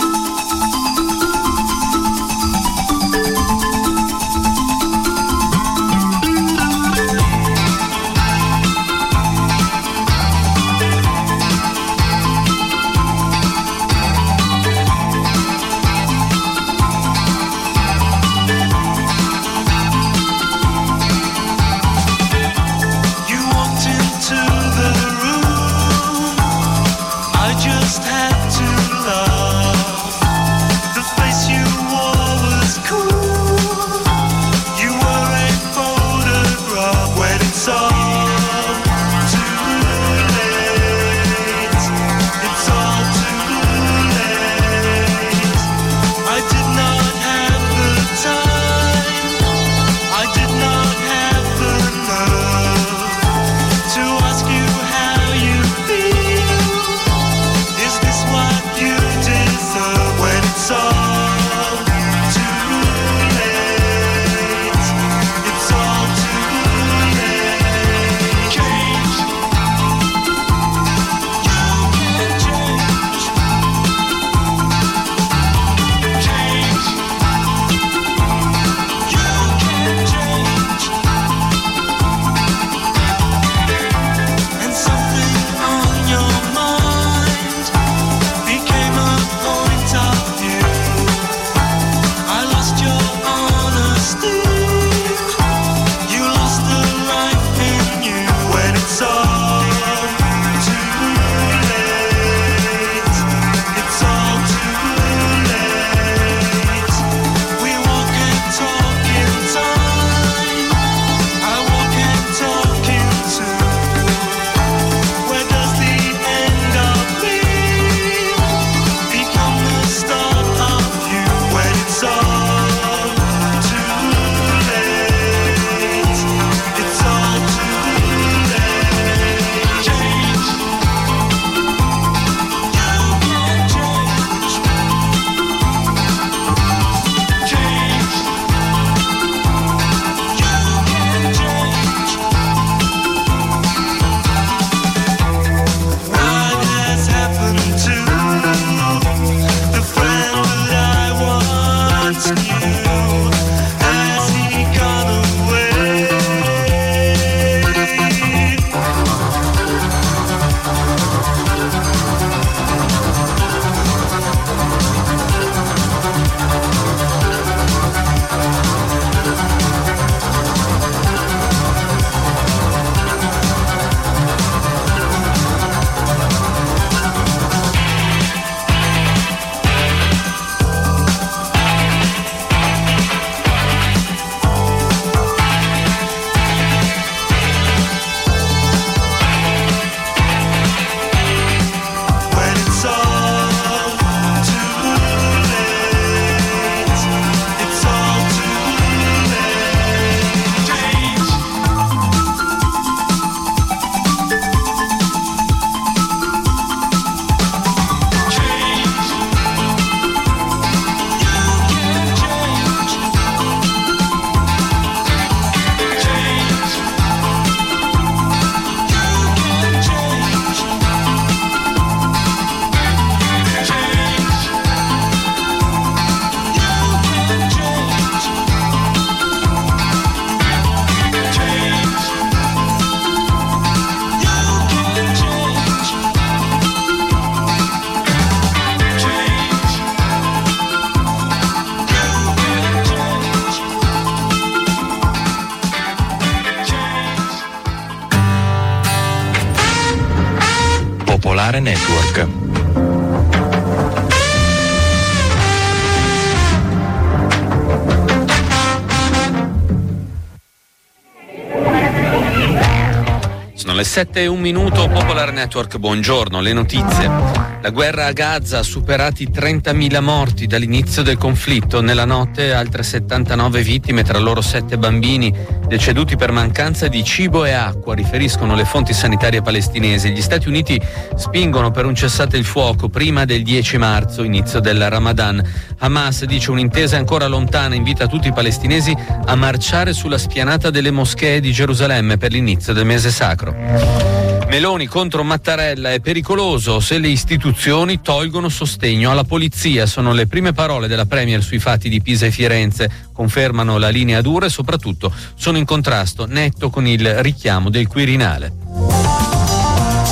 [263.76, 267.55] Le 7 e un minuto, Popolar Network, buongiorno, le notizie.
[267.66, 271.80] La guerra a Gaza ha superato i 30.000 morti dall'inizio del conflitto.
[271.80, 275.34] Nella notte altre 79 vittime, tra loro 7 bambini,
[275.66, 280.12] deceduti per mancanza di cibo e acqua, riferiscono le fonti sanitarie palestinesi.
[280.12, 280.80] Gli Stati Uniti
[281.16, 285.42] spingono per un cessate il fuoco prima del 10 marzo, inizio del Ramadan.
[285.78, 288.94] Hamas dice un'intesa ancora lontana, invita tutti i palestinesi
[289.24, 294.15] a marciare sulla spianata delle moschee di Gerusalemme per l'inizio del mese sacro.
[294.48, 299.86] Meloni contro Mattarella è pericoloso se le istituzioni tolgono sostegno alla polizia.
[299.86, 303.08] Sono le prime parole della Premier sui fatti di Pisa e Firenze.
[303.12, 308.52] Confermano la linea dura e soprattutto sono in contrasto netto con il richiamo del Quirinale.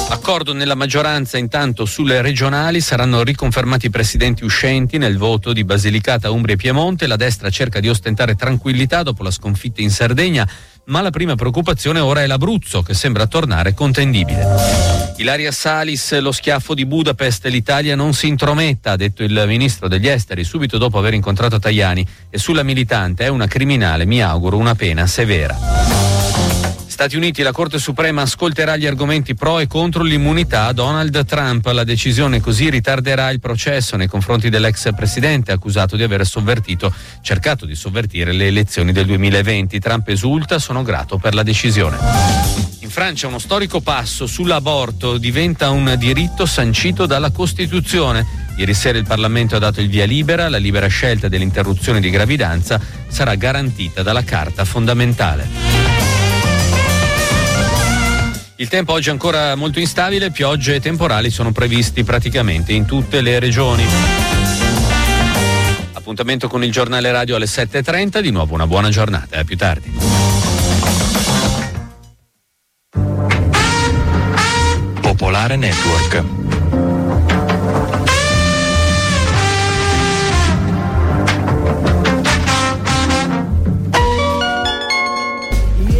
[0.08, 6.30] Accordo nella maggioranza intanto sulle regionali saranno riconfermati i presidenti uscenti nel voto di Basilicata,
[6.30, 7.06] Umbria e Piemonte.
[7.06, 10.48] La destra cerca di ostentare tranquillità dopo la sconfitta in Sardegna
[10.86, 14.44] ma la prima preoccupazione ora è l'Abruzzo che sembra tornare contendibile.
[15.16, 20.08] Ilaria Salis, lo schiaffo di Budapest, l'Italia non si intrometta, ha detto il ministro degli
[20.08, 24.74] esteri subito dopo aver incontrato Tajani e sulla militante è una criminale, mi auguro una
[24.74, 26.13] pena severa.
[26.94, 31.66] Stati Uniti, la Corte Suprema ascolterà gli argomenti pro e contro l'immunità a Donald Trump.
[31.66, 37.66] La decisione così ritarderà il processo nei confronti dell'ex presidente accusato di aver sovvertito, cercato
[37.66, 39.80] di sovvertire le elezioni del 2020.
[39.80, 41.98] Trump esulta, sono grato per la decisione.
[42.78, 48.24] In Francia uno storico passo sull'aborto diventa un diritto sancito dalla Costituzione.
[48.56, 52.80] Ieri sera il Parlamento ha dato il via libera, la libera scelta dell'interruzione di gravidanza
[53.08, 56.13] sarà garantita dalla Carta fondamentale.
[58.56, 63.20] Il tempo oggi è ancora molto instabile, piogge e temporali sono previsti praticamente in tutte
[63.20, 63.84] le regioni.
[65.92, 69.92] Appuntamento con il giornale radio alle 7.30, di nuovo una buona giornata, a più tardi.
[75.00, 76.43] Popolare Network.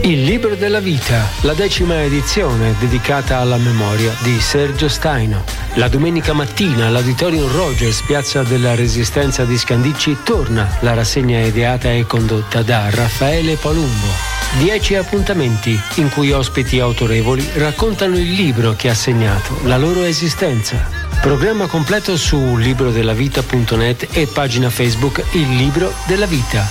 [0.05, 5.43] Il libro della vita, la decima edizione dedicata alla memoria di Sergio Staino.
[5.77, 12.05] La domenica mattina all'Auditorium Rogers, piazza della Resistenza di Scandicci, torna la rassegna ideata e
[12.05, 14.09] condotta da Raffaele Palumbo.
[14.59, 20.87] Dieci appuntamenti in cui ospiti autorevoli raccontano il libro che ha segnato la loro esistenza.
[21.23, 26.69] Programma completo su librodellavita.net e pagina Facebook Il Libro della Vita.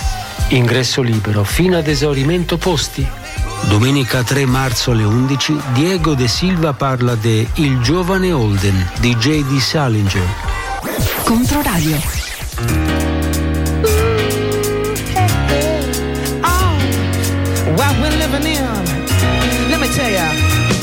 [0.50, 3.22] Ingresso libero fino ad esaurimento posti.
[3.68, 9.58] Domenica 3 marzo alle 11 Diego De Silva parla de Il giovane Holden di J.D.
[9.58, 10.26] Salinger.
[11.24, 11.96] Controradio.
[17.76, 18.64] What we're living in,
[19.68, 20.73] let me tell ya.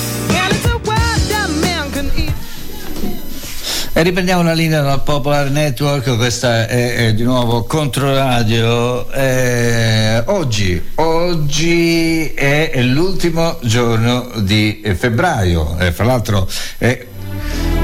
[4.03, 9.11] Riprendiamo la linea dal Popolare Network, questa è, è di nuovo Controradio.
[9.11, 16.47] Eh, oggi, oggi è l'ultimo giorno di febbraio, eh, fra l'altro
[16.77, 17.05] è,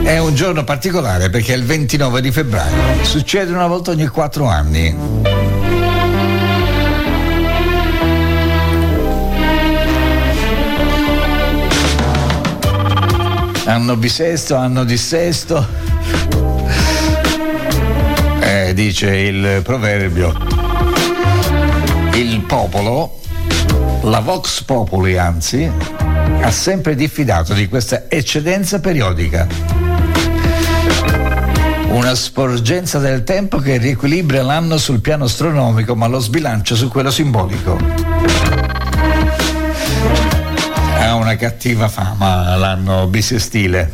[0.02, 4.48] è un giorno particolare perché è il 29 di febbraio, succede una volta ogni quattro
[4.48, 4.96] anni.
[13.66, 15.87] Anno bisesto, anno dissesto.
[18.74, 20.34] Dice il proverbio.
[22.14, 23.20] Il popolo,
[24.04, 25.70] la Vox Populi anzi,
[26.42, 29.48] ha sempre diffidato di questa eccedenza periodica.
[31.90, 37.10] Una sporgenza del tempo che riequilibra l'anno sul piano astronomico ma lo sbilancia su quello
[37.10, 37.80] simbolico.
[41.00, 43.92] Ha una cattiva fama l'anno bisestile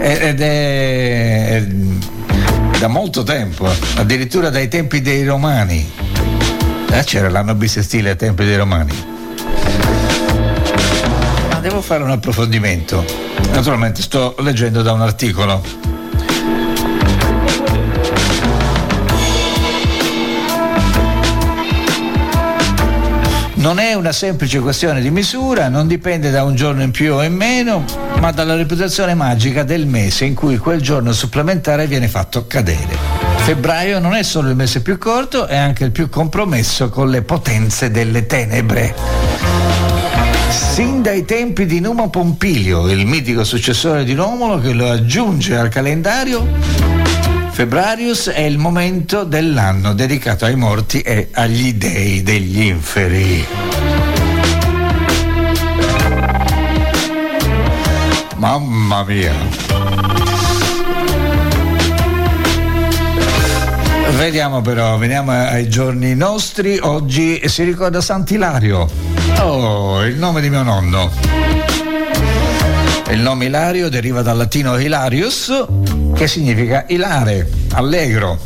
[0.00, 1.64] ed è
[2.84, 3.66] da molto tempo,
[3.96, 5.90] addirittura dai tempi dei romani.
[6.90, 8.92] Eh, c'era l'anno bisestile ai tempi dei romani.
[11.50, 13.02] Ma devo fare un approfondimento.
[13.52, 15.93] Naturalmente sto leggendo da un articolo.
[23.64, 27.22] Non è una semplice questione di misura, non dipende da un giorno in più o
[27.22, 27.82] in meno,
[28.20, 32.94] ma dalla reputazione magica del mese in cui quel giorno supplementare viene fatto cadere.
[33.36, 37.22] Febbraio non è solo il mese più corto, è anche il più compromesso con le
[37.22, 38.94] potenze delle tenebre.
[40.50, 45.70] Sin dai tempi di Numa Pompilio, il mitico successore di Romolo che lo aggiunge al
[45.70, 46.46] calendario,
[47.54, 53.46] Febbrarius è il momento dell'anno dedicato ai morti e agli dei degli inferi.
[58.38, 59.32] Mamma mia.
[64.16, 66.76] Vediamo però, veniamo ai giorni nostri.
[66.82, 68.88] Oggi si ricorda Sant'Ilario.
[69.38, 71.08] Oh, il nome di mio nonno.
[73.10, 75.64] Il nome Ilario deriva dal latino Hilarius,
[76.14, 78.38] che significa ilare, allegro.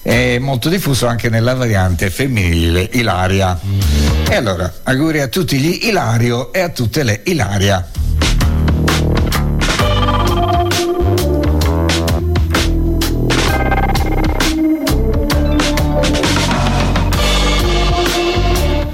[0.00, 3.58] È molto diffuso anche nella variante femminile Ilaria.
[4.28, 7.88] E allora, auguri a tutti gli Ilario e a tutte le Ilaria.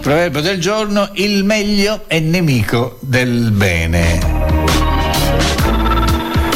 [0.00, 4.36] Proverbio del giorno, il meglio è nemico del bene.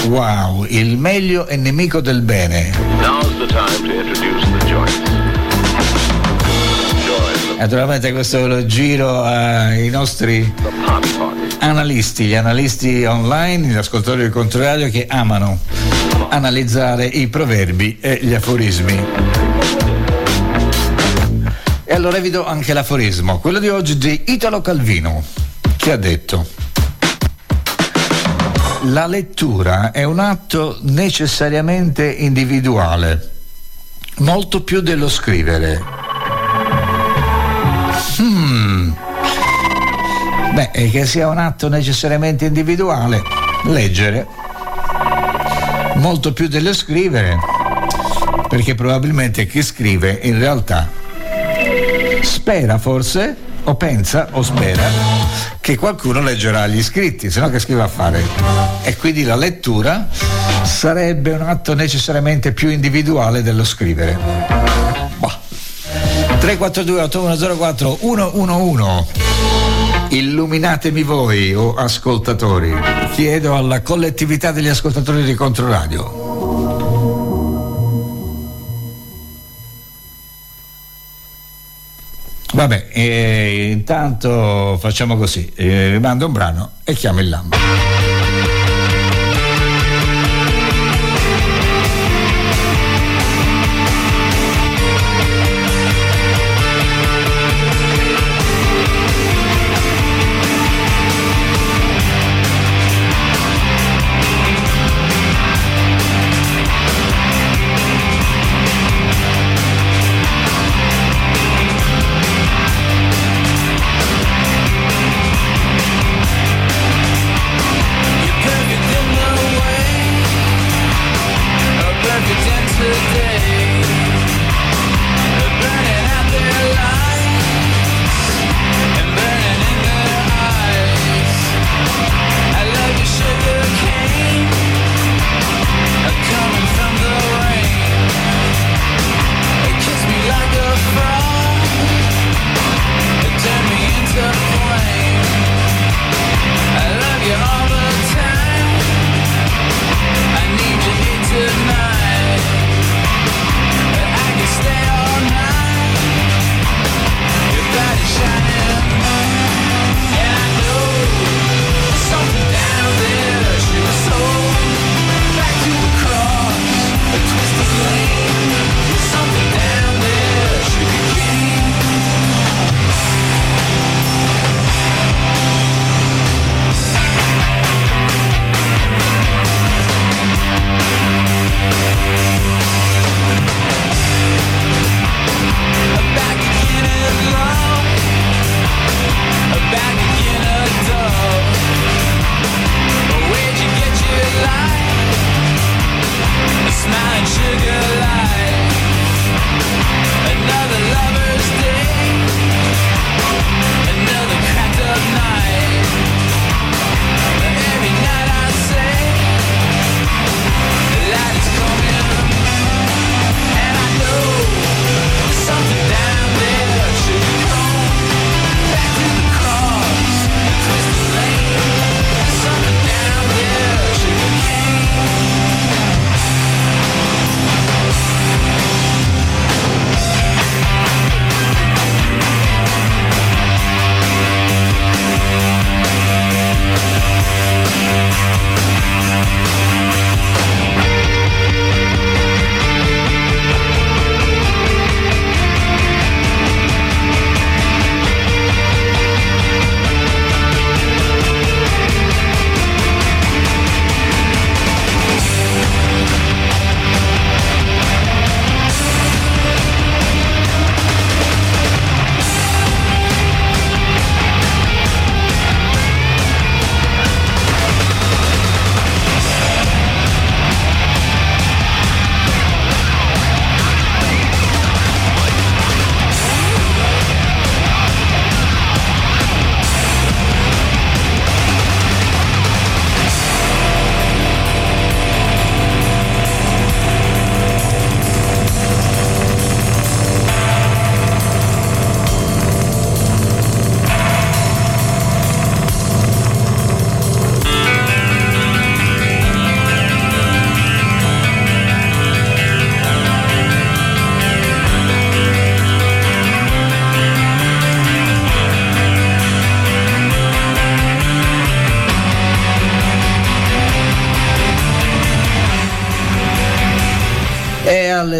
[0.08, 2.72] Wow, il meglio è nemico del bene.
[7.58, 10.52] Naturalmente questo lo giro ai nostri
[11.58, 15.58] analisti, gli analisti online, gli ascoltatori del controradio che amano
[16.30, 19.04] analizzare i proverbi e gli aforismi.
[21.84, 25.22] E allora vi do anche l'aforismo, quello di oggi di Italo Calvino,
[25.76, 26.46] che ha detto
[28.84, 33.30] la lettura è un atto necessariamente individuale,
[34.18, 35.82] molto più dello scrivere.
[38.18, 38.92] Hmm.
[40.54, 43.22] Beh, che sia un atto necessariamente individuale,
[43.64, 44.26] leggere,
[45.96, 47.38] molto più dello scrivere,
[48.48, 50.88] perché probabilmente chi scrive in realtà
[52.22, 54.82] spera forse o pensa o spera
[55.70, 58.26] che qualcuno leggerà gli scritti, se no che scrive a fare.
[58.82, 60.08] E quindi la lettura
[60.64, 64.18] sarebbe un atto necessariamente più individuale dello scrivere.
[65.18, 65.38] Bah.
[66.40, 69.04] 342 8104 111
[70.08, 72.74] Illuminatemi voi o ascoltatori.
[73.12, 76.19] Chiedo alla collettività degli ascoltatori di Controradio.
[82.60, 87.56] Vabbè, eh, intanto facciamo così, eh, mando un brano e chiamo il Lambo.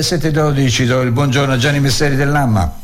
[0.01, 2.79] Alle 7.12 do il buongiorno a Gianni Messeri dell'Amma.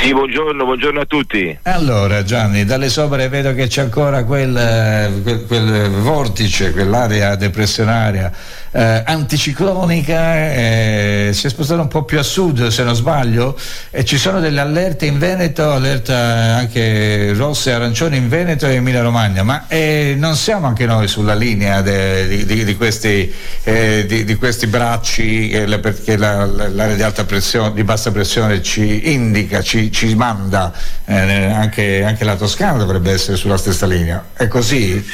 [0.00, 1.56] Sì, buongiorno, buongiorno a tutti.
[1.62, 8.32] Allora Gianni, dalle sopra vedo che c'è ancora quel, eh, quel- quel vortice, quell'area depressionaria
[8.72, 13.56] eh, anticiclonica, eh, si è spostata un po' più a sud se non sbaglio
[13.90, 18.74] e ci sono delle allerte in Veneto, allerta anche rosse e arancioni in Veneto e
[18.74, 23.32] Emilia Romagna, ma eh, non siamo anche noi sulla linea de- di, di- di questi,
[23.64, 27.84] eh, di, di questi bracci eh, la- perché la- la- l'area di alta pressione, di
[27.84, 30.72] bassa pressione ci indica, ci, ci manda,
[31.04, 34.24] eh, anche, anche la Toscana dovrebbe essere sulla stessa linea.
[34.34, 35.04] È così?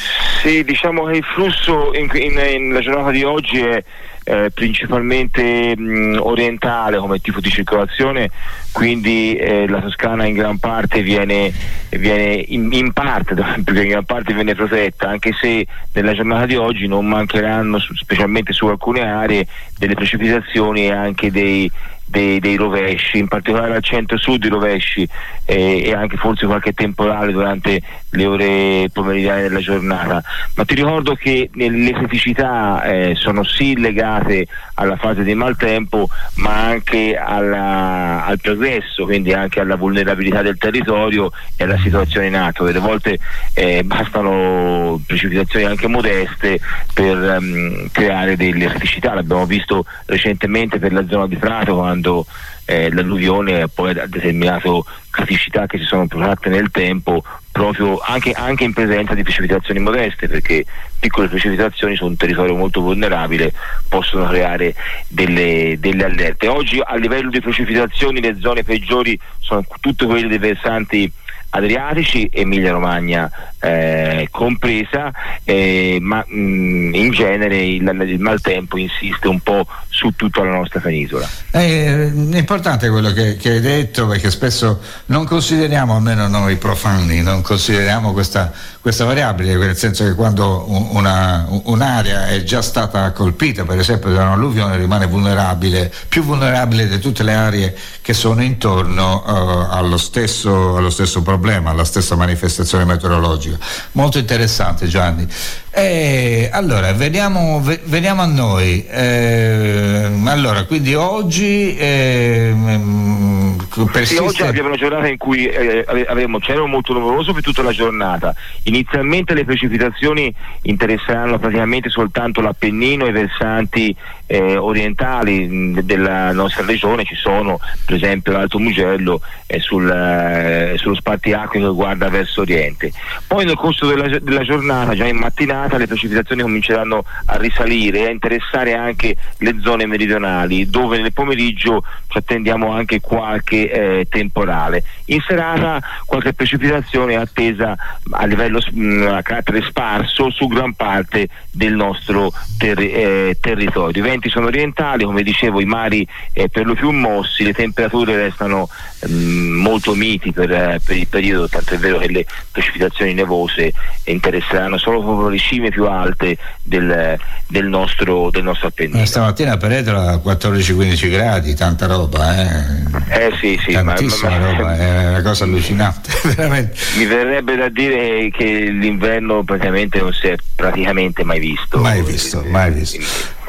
[0.41, 3.83] Sì, diciamo che il flusso in, in- in- nella giornata di oggi è
[4.29, 8.29] eh, principalmente mh, orientale come tipo di circolazione,
[8.71, 11.51] quindi eh, la Toscana in gran parte viene,
[11.89, 16.85] viene in, in parte, in gran parte viene protetta, anche se nella giornata di oggi
[16.85, 19.47] non mancheranno, specialmente su alcune aree,
[19.77, 21.71] delle precipitazioni e anche dei,
[22.05, 25.07] dei, dei rovesci, in particolare al centro-sud i rovesci
[25.49, 27.81] eh, e anche forse qualche temporale durante
[28.11, 30.21] le ore pomeridiane della giornata.
[30.55, 34.45] Ma ti ricordo che le criticità eh, sono sì legate
[34.75, 41.31] alla fase di maltempo, ma anche alla- al progresso, quindi anche alla vulnerabilità del territorio
[41.57, 42.63] e alla situazione in atto.
[42.63, 43.17] Delle volte
[43.55, 46.59] eh, bastano precipitazioni anche modeste
[46.93, 52.25] per ehm, creare delle criticità, l'abbiamo visto recentemente per la zona di Prato quando
[52.69, 58.63] eh, l'alluvione poi ha determinato criticità che si sono protratte nel tempo proprio anche, anche
[58.63, 60.63] in presenza di precipitazioni modeste perché
[60.99, 63.53] piccole precipitazioni su un territorio molto vulnerabile
[63.89, 64.75] possono creare
[65.07, 66.47] delle, delle allerte.
[66.47, 71.11] Oggi a livello di precipitazioni le zone peggiori sono tutte quelle dei versanti
[71.49, 75.11] adriatici, Emilia Romagna eh, compresa,
[75.43, 80.79] eh, ma mh, in genere il, il maltempo insiste un po' su tutta la nostra
[80.79, 81.27] penisola.
[81.51, 87.21] Eh, È importante quello che, che hai detto perché spesso non consideriamo, almeno noi profani,
[87.21, 93.11] non consideriamo questa, questa variabile, nel senso che quando un- una- un'area è già stata
[93.11, 98.41] colpita, per esempio da un'alluvione, rimane vulnerabile, più vulnerabile di tutte le aree che sono
[98.41, 101.37] intorno eh, allo, stesso, allo stesso problema,
[101.69, 103.57] alla stessa manifestazione meteorologica.
[103.93, 105.27] Molto interessante Gianni.
[105.71, 108.85] Eh, allora, veniamo, ve- veniamo a noi.
[108.85, 114.23] Eh, allora, quindi oggi ehm, Sì, persiste...
[114.23, 118.33] oggi abbiamo una giornata in cui eh, avremo cielo molto nuvoloso per tutta la giornata.
[118.63, 120.33] Inizialmente le precipitazioni
[120.63, 127.95] interesseranno praticamente soltanto l'Appennino e i versanti eh, orientali della nostra regione, ci sono per
[127.95, 132.91] esempio l'Alto Mugello eh, sul, eh, sullo spartiacque che guarda verso oriente.
[133.25, 138.05] Poi nel corso della, della giornata, già in mattinata, le precipitazioni cominceranno a risalire e
[138.05, 144.83] a interessare anche le zone meridionali, dove nel pomeriggio ci attendiamo anche qualche eh, temporale.
[145.05, 147.75] In serata qualche precipitazione attesa
[148.11, 154.01] a livello mh, a carattere sparso su gran parte del nostro terri- eh, territorio.
[154.01, 158.15] I venti sono orientali, come dicevo, i mari eh, per lo più mossi, le temperature
[158.15, 158.69] restano
[159.07, 163.73] mh, molto miti per, eh, per il periodo, tanto è vero che le precipitazioni nevose
[164.05, 167.17] interesseranno solo proprio cime più alte del,
[167.47, 169.01] del nostro, del nostro Appennino.
[169.01, 173.27] Eh, Stamattina a Peretola 14-15 gradi, tanta roba, eh.
[173.27, 176.77] Eh sì, sì, ma- tantissima ma- roba, è una cosa allucinante, veramente.
[176.97, 181.79] Mi verrebbe da dire che l'inverno praticamente non si è praticamente mai visto.
[181.79, 182.99] Mai visto, mai visto.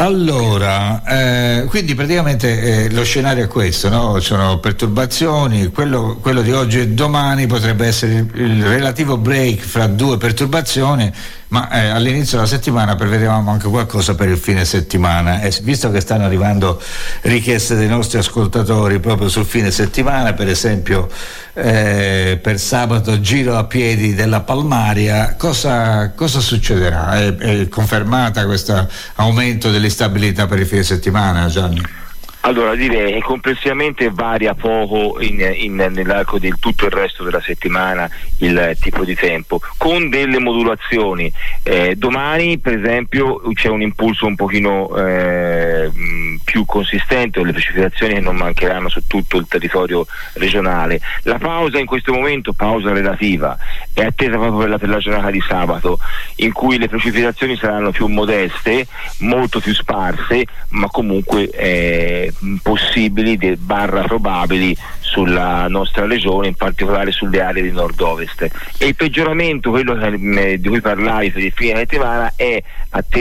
[0.01, 4.19] Allora, eh, quindi praticamente eh, lo scenario è questo, no?
[4.21, 9.87] Sono perturbazioni, quello, quello di oggi e domani potrebbe essere il, il relativo break fra
[9.89, 11.13] due perturbazioni,
[11.49, 16.01] ma eh, all'inizio della settimana prevedevamo anche qualcosa per il fine settimana e visto che
[16.01, 16.81] stanno arrivando
[17.21, 21.11] richieste dei nostri ascoltatori proprio sul fine settimana, per esempio
[21.53, 27.19] eh, per sabato giro a piedi della Palmaria, cosa, cosa succederà?
[27.19, 32.00] È, è confermata questo aumento dell'instabilità per il fine settimana, Gianni?
[32.43, 38.09] Allora direi che complessivamente varia poco in- in- nell'arco di tutto il resto della settimana
[38.39, 41.31] il tipo di tempo, con delle modulazioni.
[41.63, 45.91] Eh, domani per esempio c'è un impulso un pochino eh,
[46.43, 50.99] più consistente, le precipitazioni non mancheranno su tutto il territorio regionale.
[51.25, 53.57] La pausa in questo momento, pausa relativa,
[53.93, 55.99] è attesa proprio per la, per la giornata di sabato,
[56.37, 58.87] in cui le precipitazioni saranno più modeste,
[59.19, 62.30] molto più sparse, ma comunque eh,
[62.63, 64.77] possibili, barra probabili
[65.11, 68.49] sulla nostra regione, in particolare sulle aree di nord-ovest.
[68.79, 72.63] E il peggioramento, quello mh, di cui parlavi per il fine settimana, è,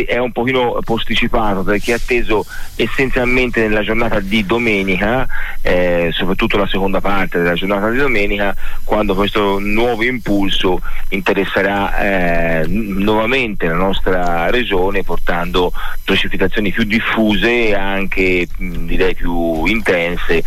[0.06, 2.45] è un pochino posticipato perché è atteso
[2.76, 5.28] essenzialmente nella giornata di domenica,
[5.61, 12.68] eh, soprattutto la seconda parte della giornata di domenica, quando questo nuovo impulso interesserà eh,
[12.68, 15.72] nuovamente la nostra regione portando
[16.03, 20.44] precipitazioni più diffuse e anche mh, direi più intense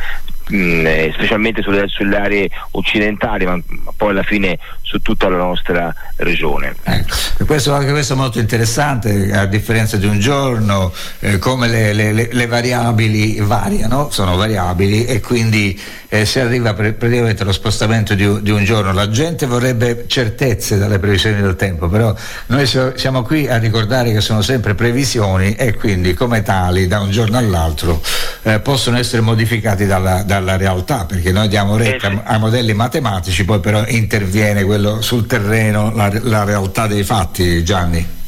[0.49, 4.59] mh, eh, specialmente sulle, sulle aree occidentali ma, ma poi alla fine
[4.93, 6.75] su tutta la nostra regione.
[6.85, 11.95] E Questo, anche questo è molto interessante, a differenza di un giorno, eh, come le,
[11.95, 18.15] le- le- variabili variano, sono variabili e quindi eh, si arriva pre- praticamente allo spostamento
[18.15, 18.93] di, un- di un giorno.
[18.93, 22.15] La gente vorrebbe certezze dalle previsioni del tempo, però
[22.49, 27.01] noi si- siamo qui a ricordare che sono sempre previsioni e quindi come tali da
[27.01, 28.03] un giorno all'altro
[28.43, 33.61] eh, possono essere modificati dalla, dalla realtà, perché noi diamo retta a modelli matematici, poi
[33.61, 38.21] però interviene quello sul terreno, la, la realtà dei fatti, Gianni.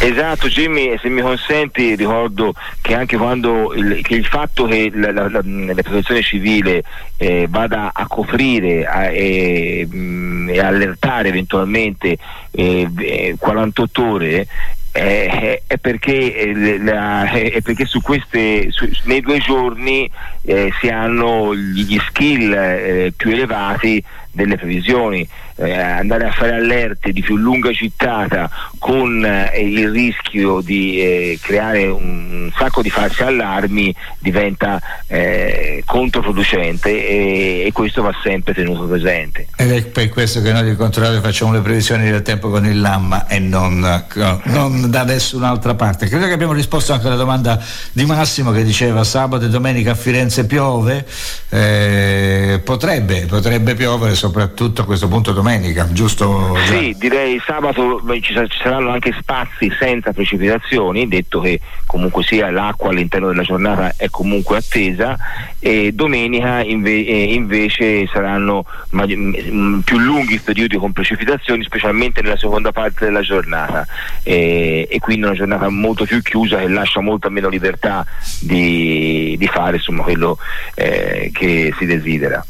[0.00, 5.10] Esatto Jimmy, se mi consenti ricordo che anche quando il, che il fatto che la,
[5.10, 6.84] la- la- la protezione civile
[7.16, 12.16] eh, vada a coprire a- e, mh, e allertare eventualmente
[12.52, 14.46] eh, eh, 48 ore
[14.92, 20.08] eh, è perché, eh, la- è perché su queste, su- nei due giorni
[20.42, 24.02] eh, si hanno gli skill eh, più elevati
[24.38, 25.28] delle previsioni.
[25.60, 28.48] Eh, andare a fare allerte di più lunga gittata
[28.78, 36.90] con eh, il rischio di eh, creare un sacco di falsi allarmi diventa eh, controproducente
[36.90, 39.48] e, e questo va sempre tenuto presente.
[39.56, 42.80] Ed è per questo che noi di Controradio facciamo le previsioni del tempo con il
[42.80, 43.80] Lamma e non,
[44.14, 46.06] no, non da nessun'altra parte.
[46.06, 47.60] Credo che abbiamo risposto anche alla domanda
[47.90, 51.04] di Massimo che diceva sabato e domenica a Firenze piove,
[51.50, 56.54] Eh, potrebbe, potrebbe piovere soprattutto a questo punto domenica, giusto?
[56.66, 62.50] Sì, direi sabato ci, sa- ci saranno anche spazi senza precipitazioni, detto che comunque sia
[62.50, 65.16] l'acqua all'interno della giornata è comunque attesa
[65.58, 72.36] e domenica inve- eh, invece saranno ma- m- più lunghi periodi con precipitazioni, specialmente nella
[72.36, 73.86] seconda parte della giornata
[74.22, 78.04] e, e quindi una giornata molto più chiusa che lascia molta meno libertà
[78.40, 80.36] di, di fare insomma, quello
[80.74, 82.44] eh, che si desidera.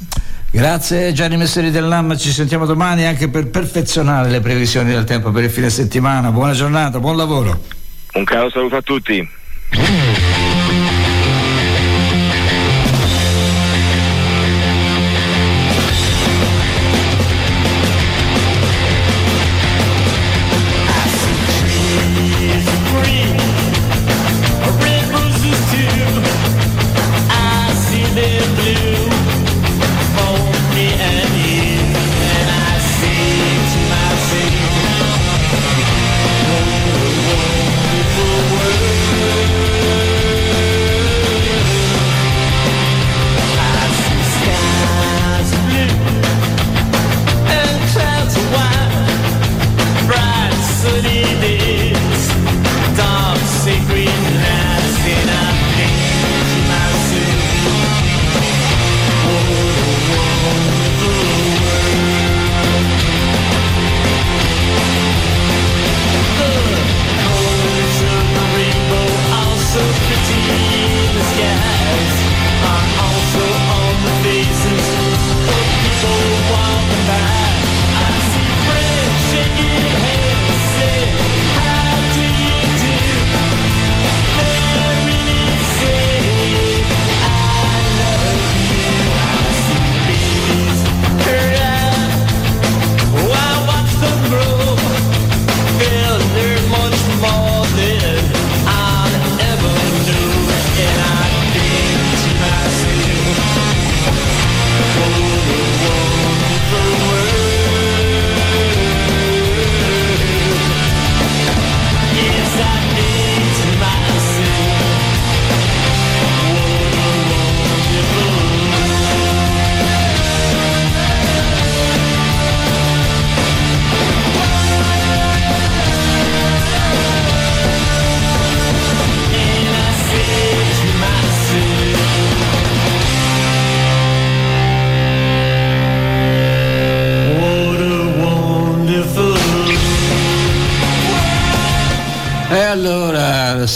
[0.50, 5.30] Grazie Gianni Messeri del Lamma, ci sentiamo domani anche per perfezionare le previsioni del tempo
[5.30, 6.32] per il fine settimana.
[6.32, 7.64] Buona giornata, buon lavoro.
[8.14, 9.28] Un caro saluto a tutti.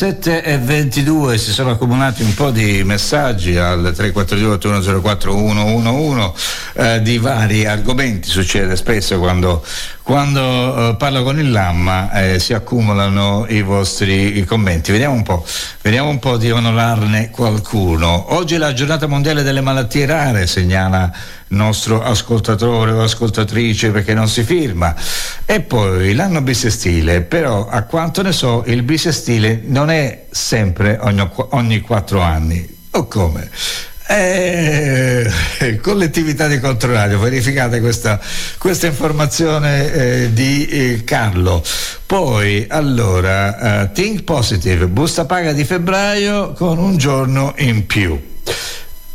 [0.02, 6.32] 7 e 22 si sono accomunati un po' di messaggi al 342 8104 111
[6.74, 9.64] eh, di vari argomenti, succede spesso quando,
[10.02, 14.92] quando eh, parlo con il Lamma eh, si accumulano i vostri i commenti.
[14.92, 15.44] Vediamo un po',
[15.82, 18.34] vediamo un po' di onorarne qualcuno.
[18.34, 21.10] Oggi è la giornata mondiale delle malattie rare, segnala
[21.48, 24.94] nostro ascoltatore o ascoltatrice perché non si firma.
[25.44, 31.28] E poi l'anno bisestile, però a quanto ne so il bisestile non è sempre ogni,
[31.50, 32.80] ogni quattro anni.
[32.94, 33.50] O come?
[34.14, 35.26] Eh,
[35.80, 38.20] collettività di controradio, verificate questa,
[38.58, 41.64] questa informazione eh, di eh, Carlo.
[42.04, 48.20] Poi, allora, eh, Think Positive, busta paga di febbraio con un giorno in più.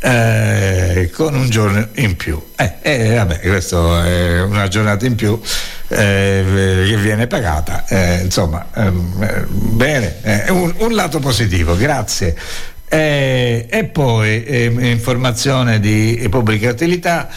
[0.00, 2.42] Eh, con un giorno in più.
[2.56, 5.40] Eh, eh, vabbè, questa è una giornata in più
[5.86, 7.84] eh, che viene pagata.
[7.86, 12.34] Eh, insomma, ehm, eh, bene, eh, un, un lato positivo, grazie.
[12.88, 17.28] Eh, e poi eh, informazione di pubblica utilità.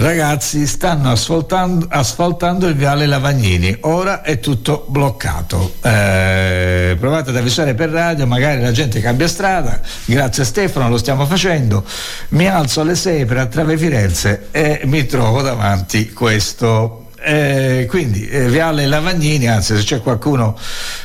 [0.00, 5.74] Ragazzi, stanno asfaltando, asfaltando il viale Lavagnini, ora è tutto bloccato.
[5.82, 9.80] Eh, provate ad avvisare per radio, magari la gente cambia strada.
[10.04, 11.84] Grazie Stefano, lo stiamo facendo.
[12.28, 18.48] Mi alzo alle 6 per Attrave Firenze e mi trovo davanti questo eh, quindi eh,
[18.48, 20.56] Viale Lavagnini, anzi se c'è qualcuno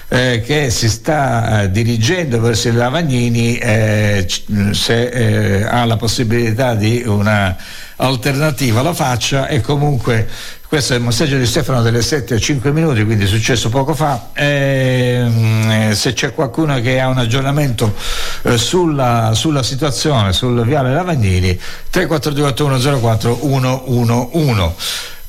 [0.10, 4.28] eh, che si sta eh, dirigendo verso il Lavagnini, eh,
[4.72, 7.56] se eh, ha la possibilità di una
[7.96, 10.28] alternativa la faccia e comunque
[10.68, 13.94] questo è il messaggio di Stefano delle 7 a 5 minuti, quindi è successo poco
[13.94, 14.30] fa.
[14.34, 17.94] Ehm, se c'è qualcuno che ha un aggiornamento
[18.42, 21.60] eh, sulla, sulla, situazione sul viale Lavagnini,
[21.92, 24.74] 342 111.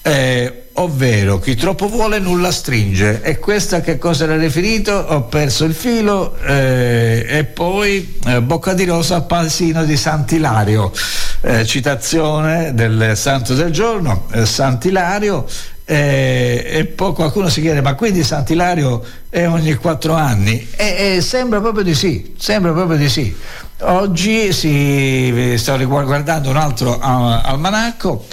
[0.07, 3.23] Eh, ovvero chi troppo vuole nulla stringe.
[3.23, 8.75] E questa che cosa era riferito ho perso il filo eh, e poi eh, bocca
[8.75, 10.93] di rosa al pasino di Sant'Ilario.
[11.41, 15.47] Eh, citazione del santo del giorno eh, Sant'Ilario.
[15.87, 20.69] Eh, e poi qualcuno si chiede ma quindi Sant'Ilario è ogni quattro anni?
[20.77, 23.35] E, e sembra proprio di sì sembra proprio di sì.
[23.81, 28.27] Oggi si, sto guardando un altro almanacco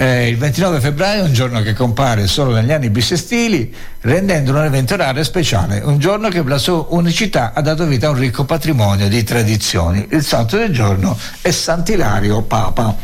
[0.00, 4.62] eh, il 29 febbraio è un giorno che compare solo negli anni bisestili, rendendo un
[4.62, 8.10] evento raro e speciale, un giorno che per la sua unicità ha dato vita a
[8.10, 10.06] un ricco patrimonio di tradizioni.
[10.12, 12.96] Il santo del giorno è Sant'Ilario Papa,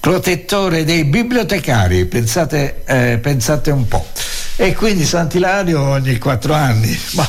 [0.00, 4.06] protettore dei bibliotecari, pensate, eh, pensate un po'.
[4.56, 6.98] E quindi Sant'Ilario ogni quattro anni.
[7.10, 7.28] Ma,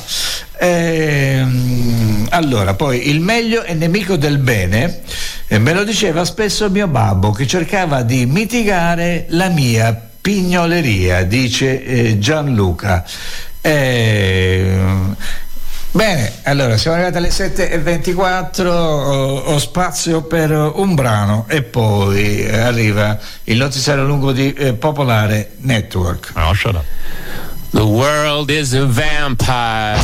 [0.59, 5.01] ehm, allora, poi il meglio è nemico del bene,
[5.47, 11.83] e me lo diceva spesso mio babbo che cercava di mitigare la mia pignoleria, dice
[11.83, 13.03] eh, Gianluca.
[13.61, 14.77] Eh,
[15.91, 23.17] Bene, allora siamo arrivati alle 7.24, ho, ho spazio per un brano e poi arriva
[23.45, 26.33] il notiziario lungo di eh, Popolare Network.
[26.35, 26.83] No, shut up.
[27.71, 29.95] The world is a vampire.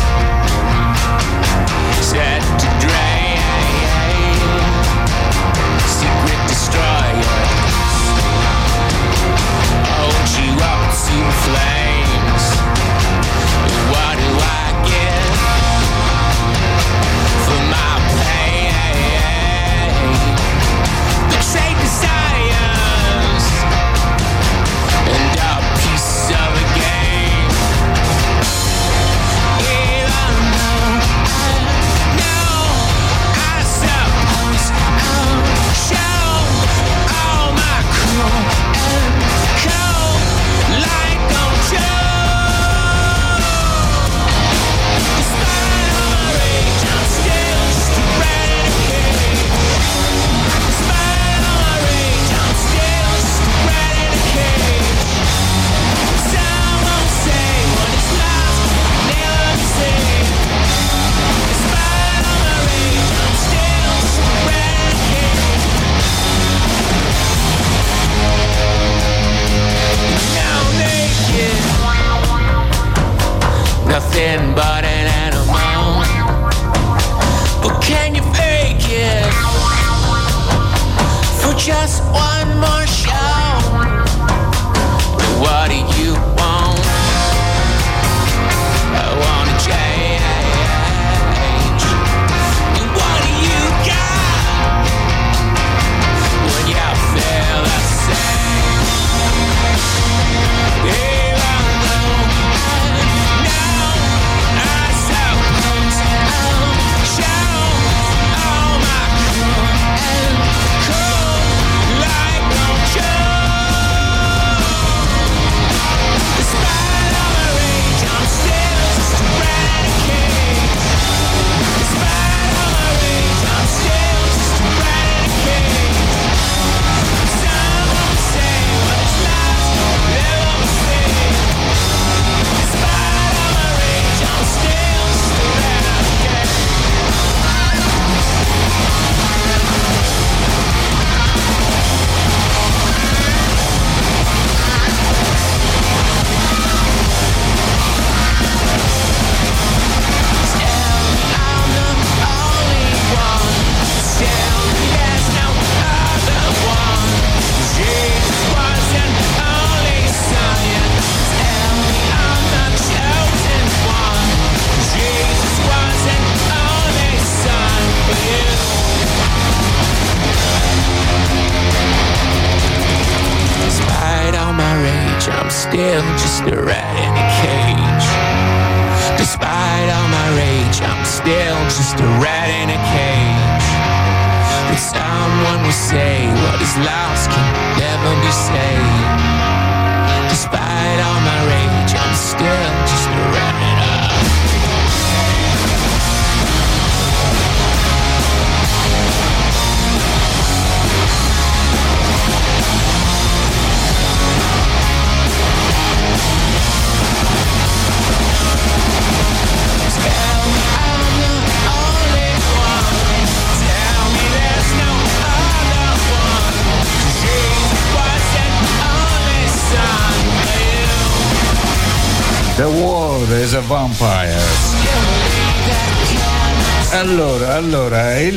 [2.00, 2.42] Set
[2.80, 2.85] to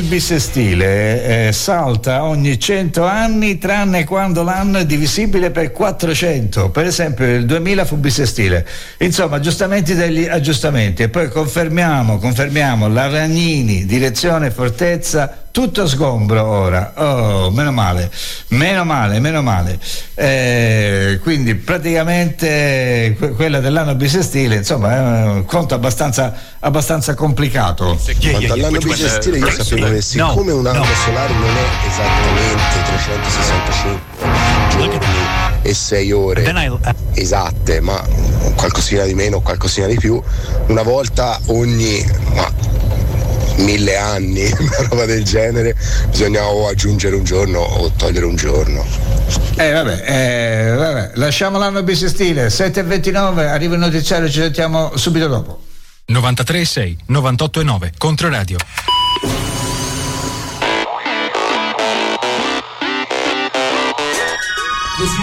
[0.09, 6.71] il bisestile eh, salta ogni 100 anni tranne quando l'anno è divisibile per 400.
[6.71, 8.67] Per esempio il 2000 fu bisestile.
[8.97, 11.03] Insomma, aggiustamenti degli aggiustamenti.
[11.03, 16.93] E poi confermiamo, confermiamo la Ragnini, direzione Fortezza, tutto sgombro ora.
[16.95, 18.11] Oh, meno male,
[18.49, 19.79] meno male, meno male.
[20.15, 27.99] Eh, quindi praticamente que- quella dell'anno bisestile, insomma, è un conto abbastanza, abbastanza complicato.
[28.31, 34.17] Quanto all'anno bisestile io sapevo che siccome un anno solare non è esattamente 365
[34.69, 34.99] giorni
[35.61, 36.43] e 6 ore
[37.13, 38.01] esatte, ma
[38.55, 40.21] qualcosina di meno, qualcosina di più,
[40.67, 42.51] una volta ogni ma,
[43.63, 45.75] mille anni, una roba del genere,
[46.09, 48.85] bisogna o aggiungere un giorno o togliere un giorno.
[49.55, 55.61] Eh vabbè, eh, vabbè, lasciamo l'anno bisestile, 7.29, arriva il notiziario, ci sentiamo subito dopo.
[56.09, 58.57] 93,6, 98,9, Controradio.
[64.97, 65.17] Così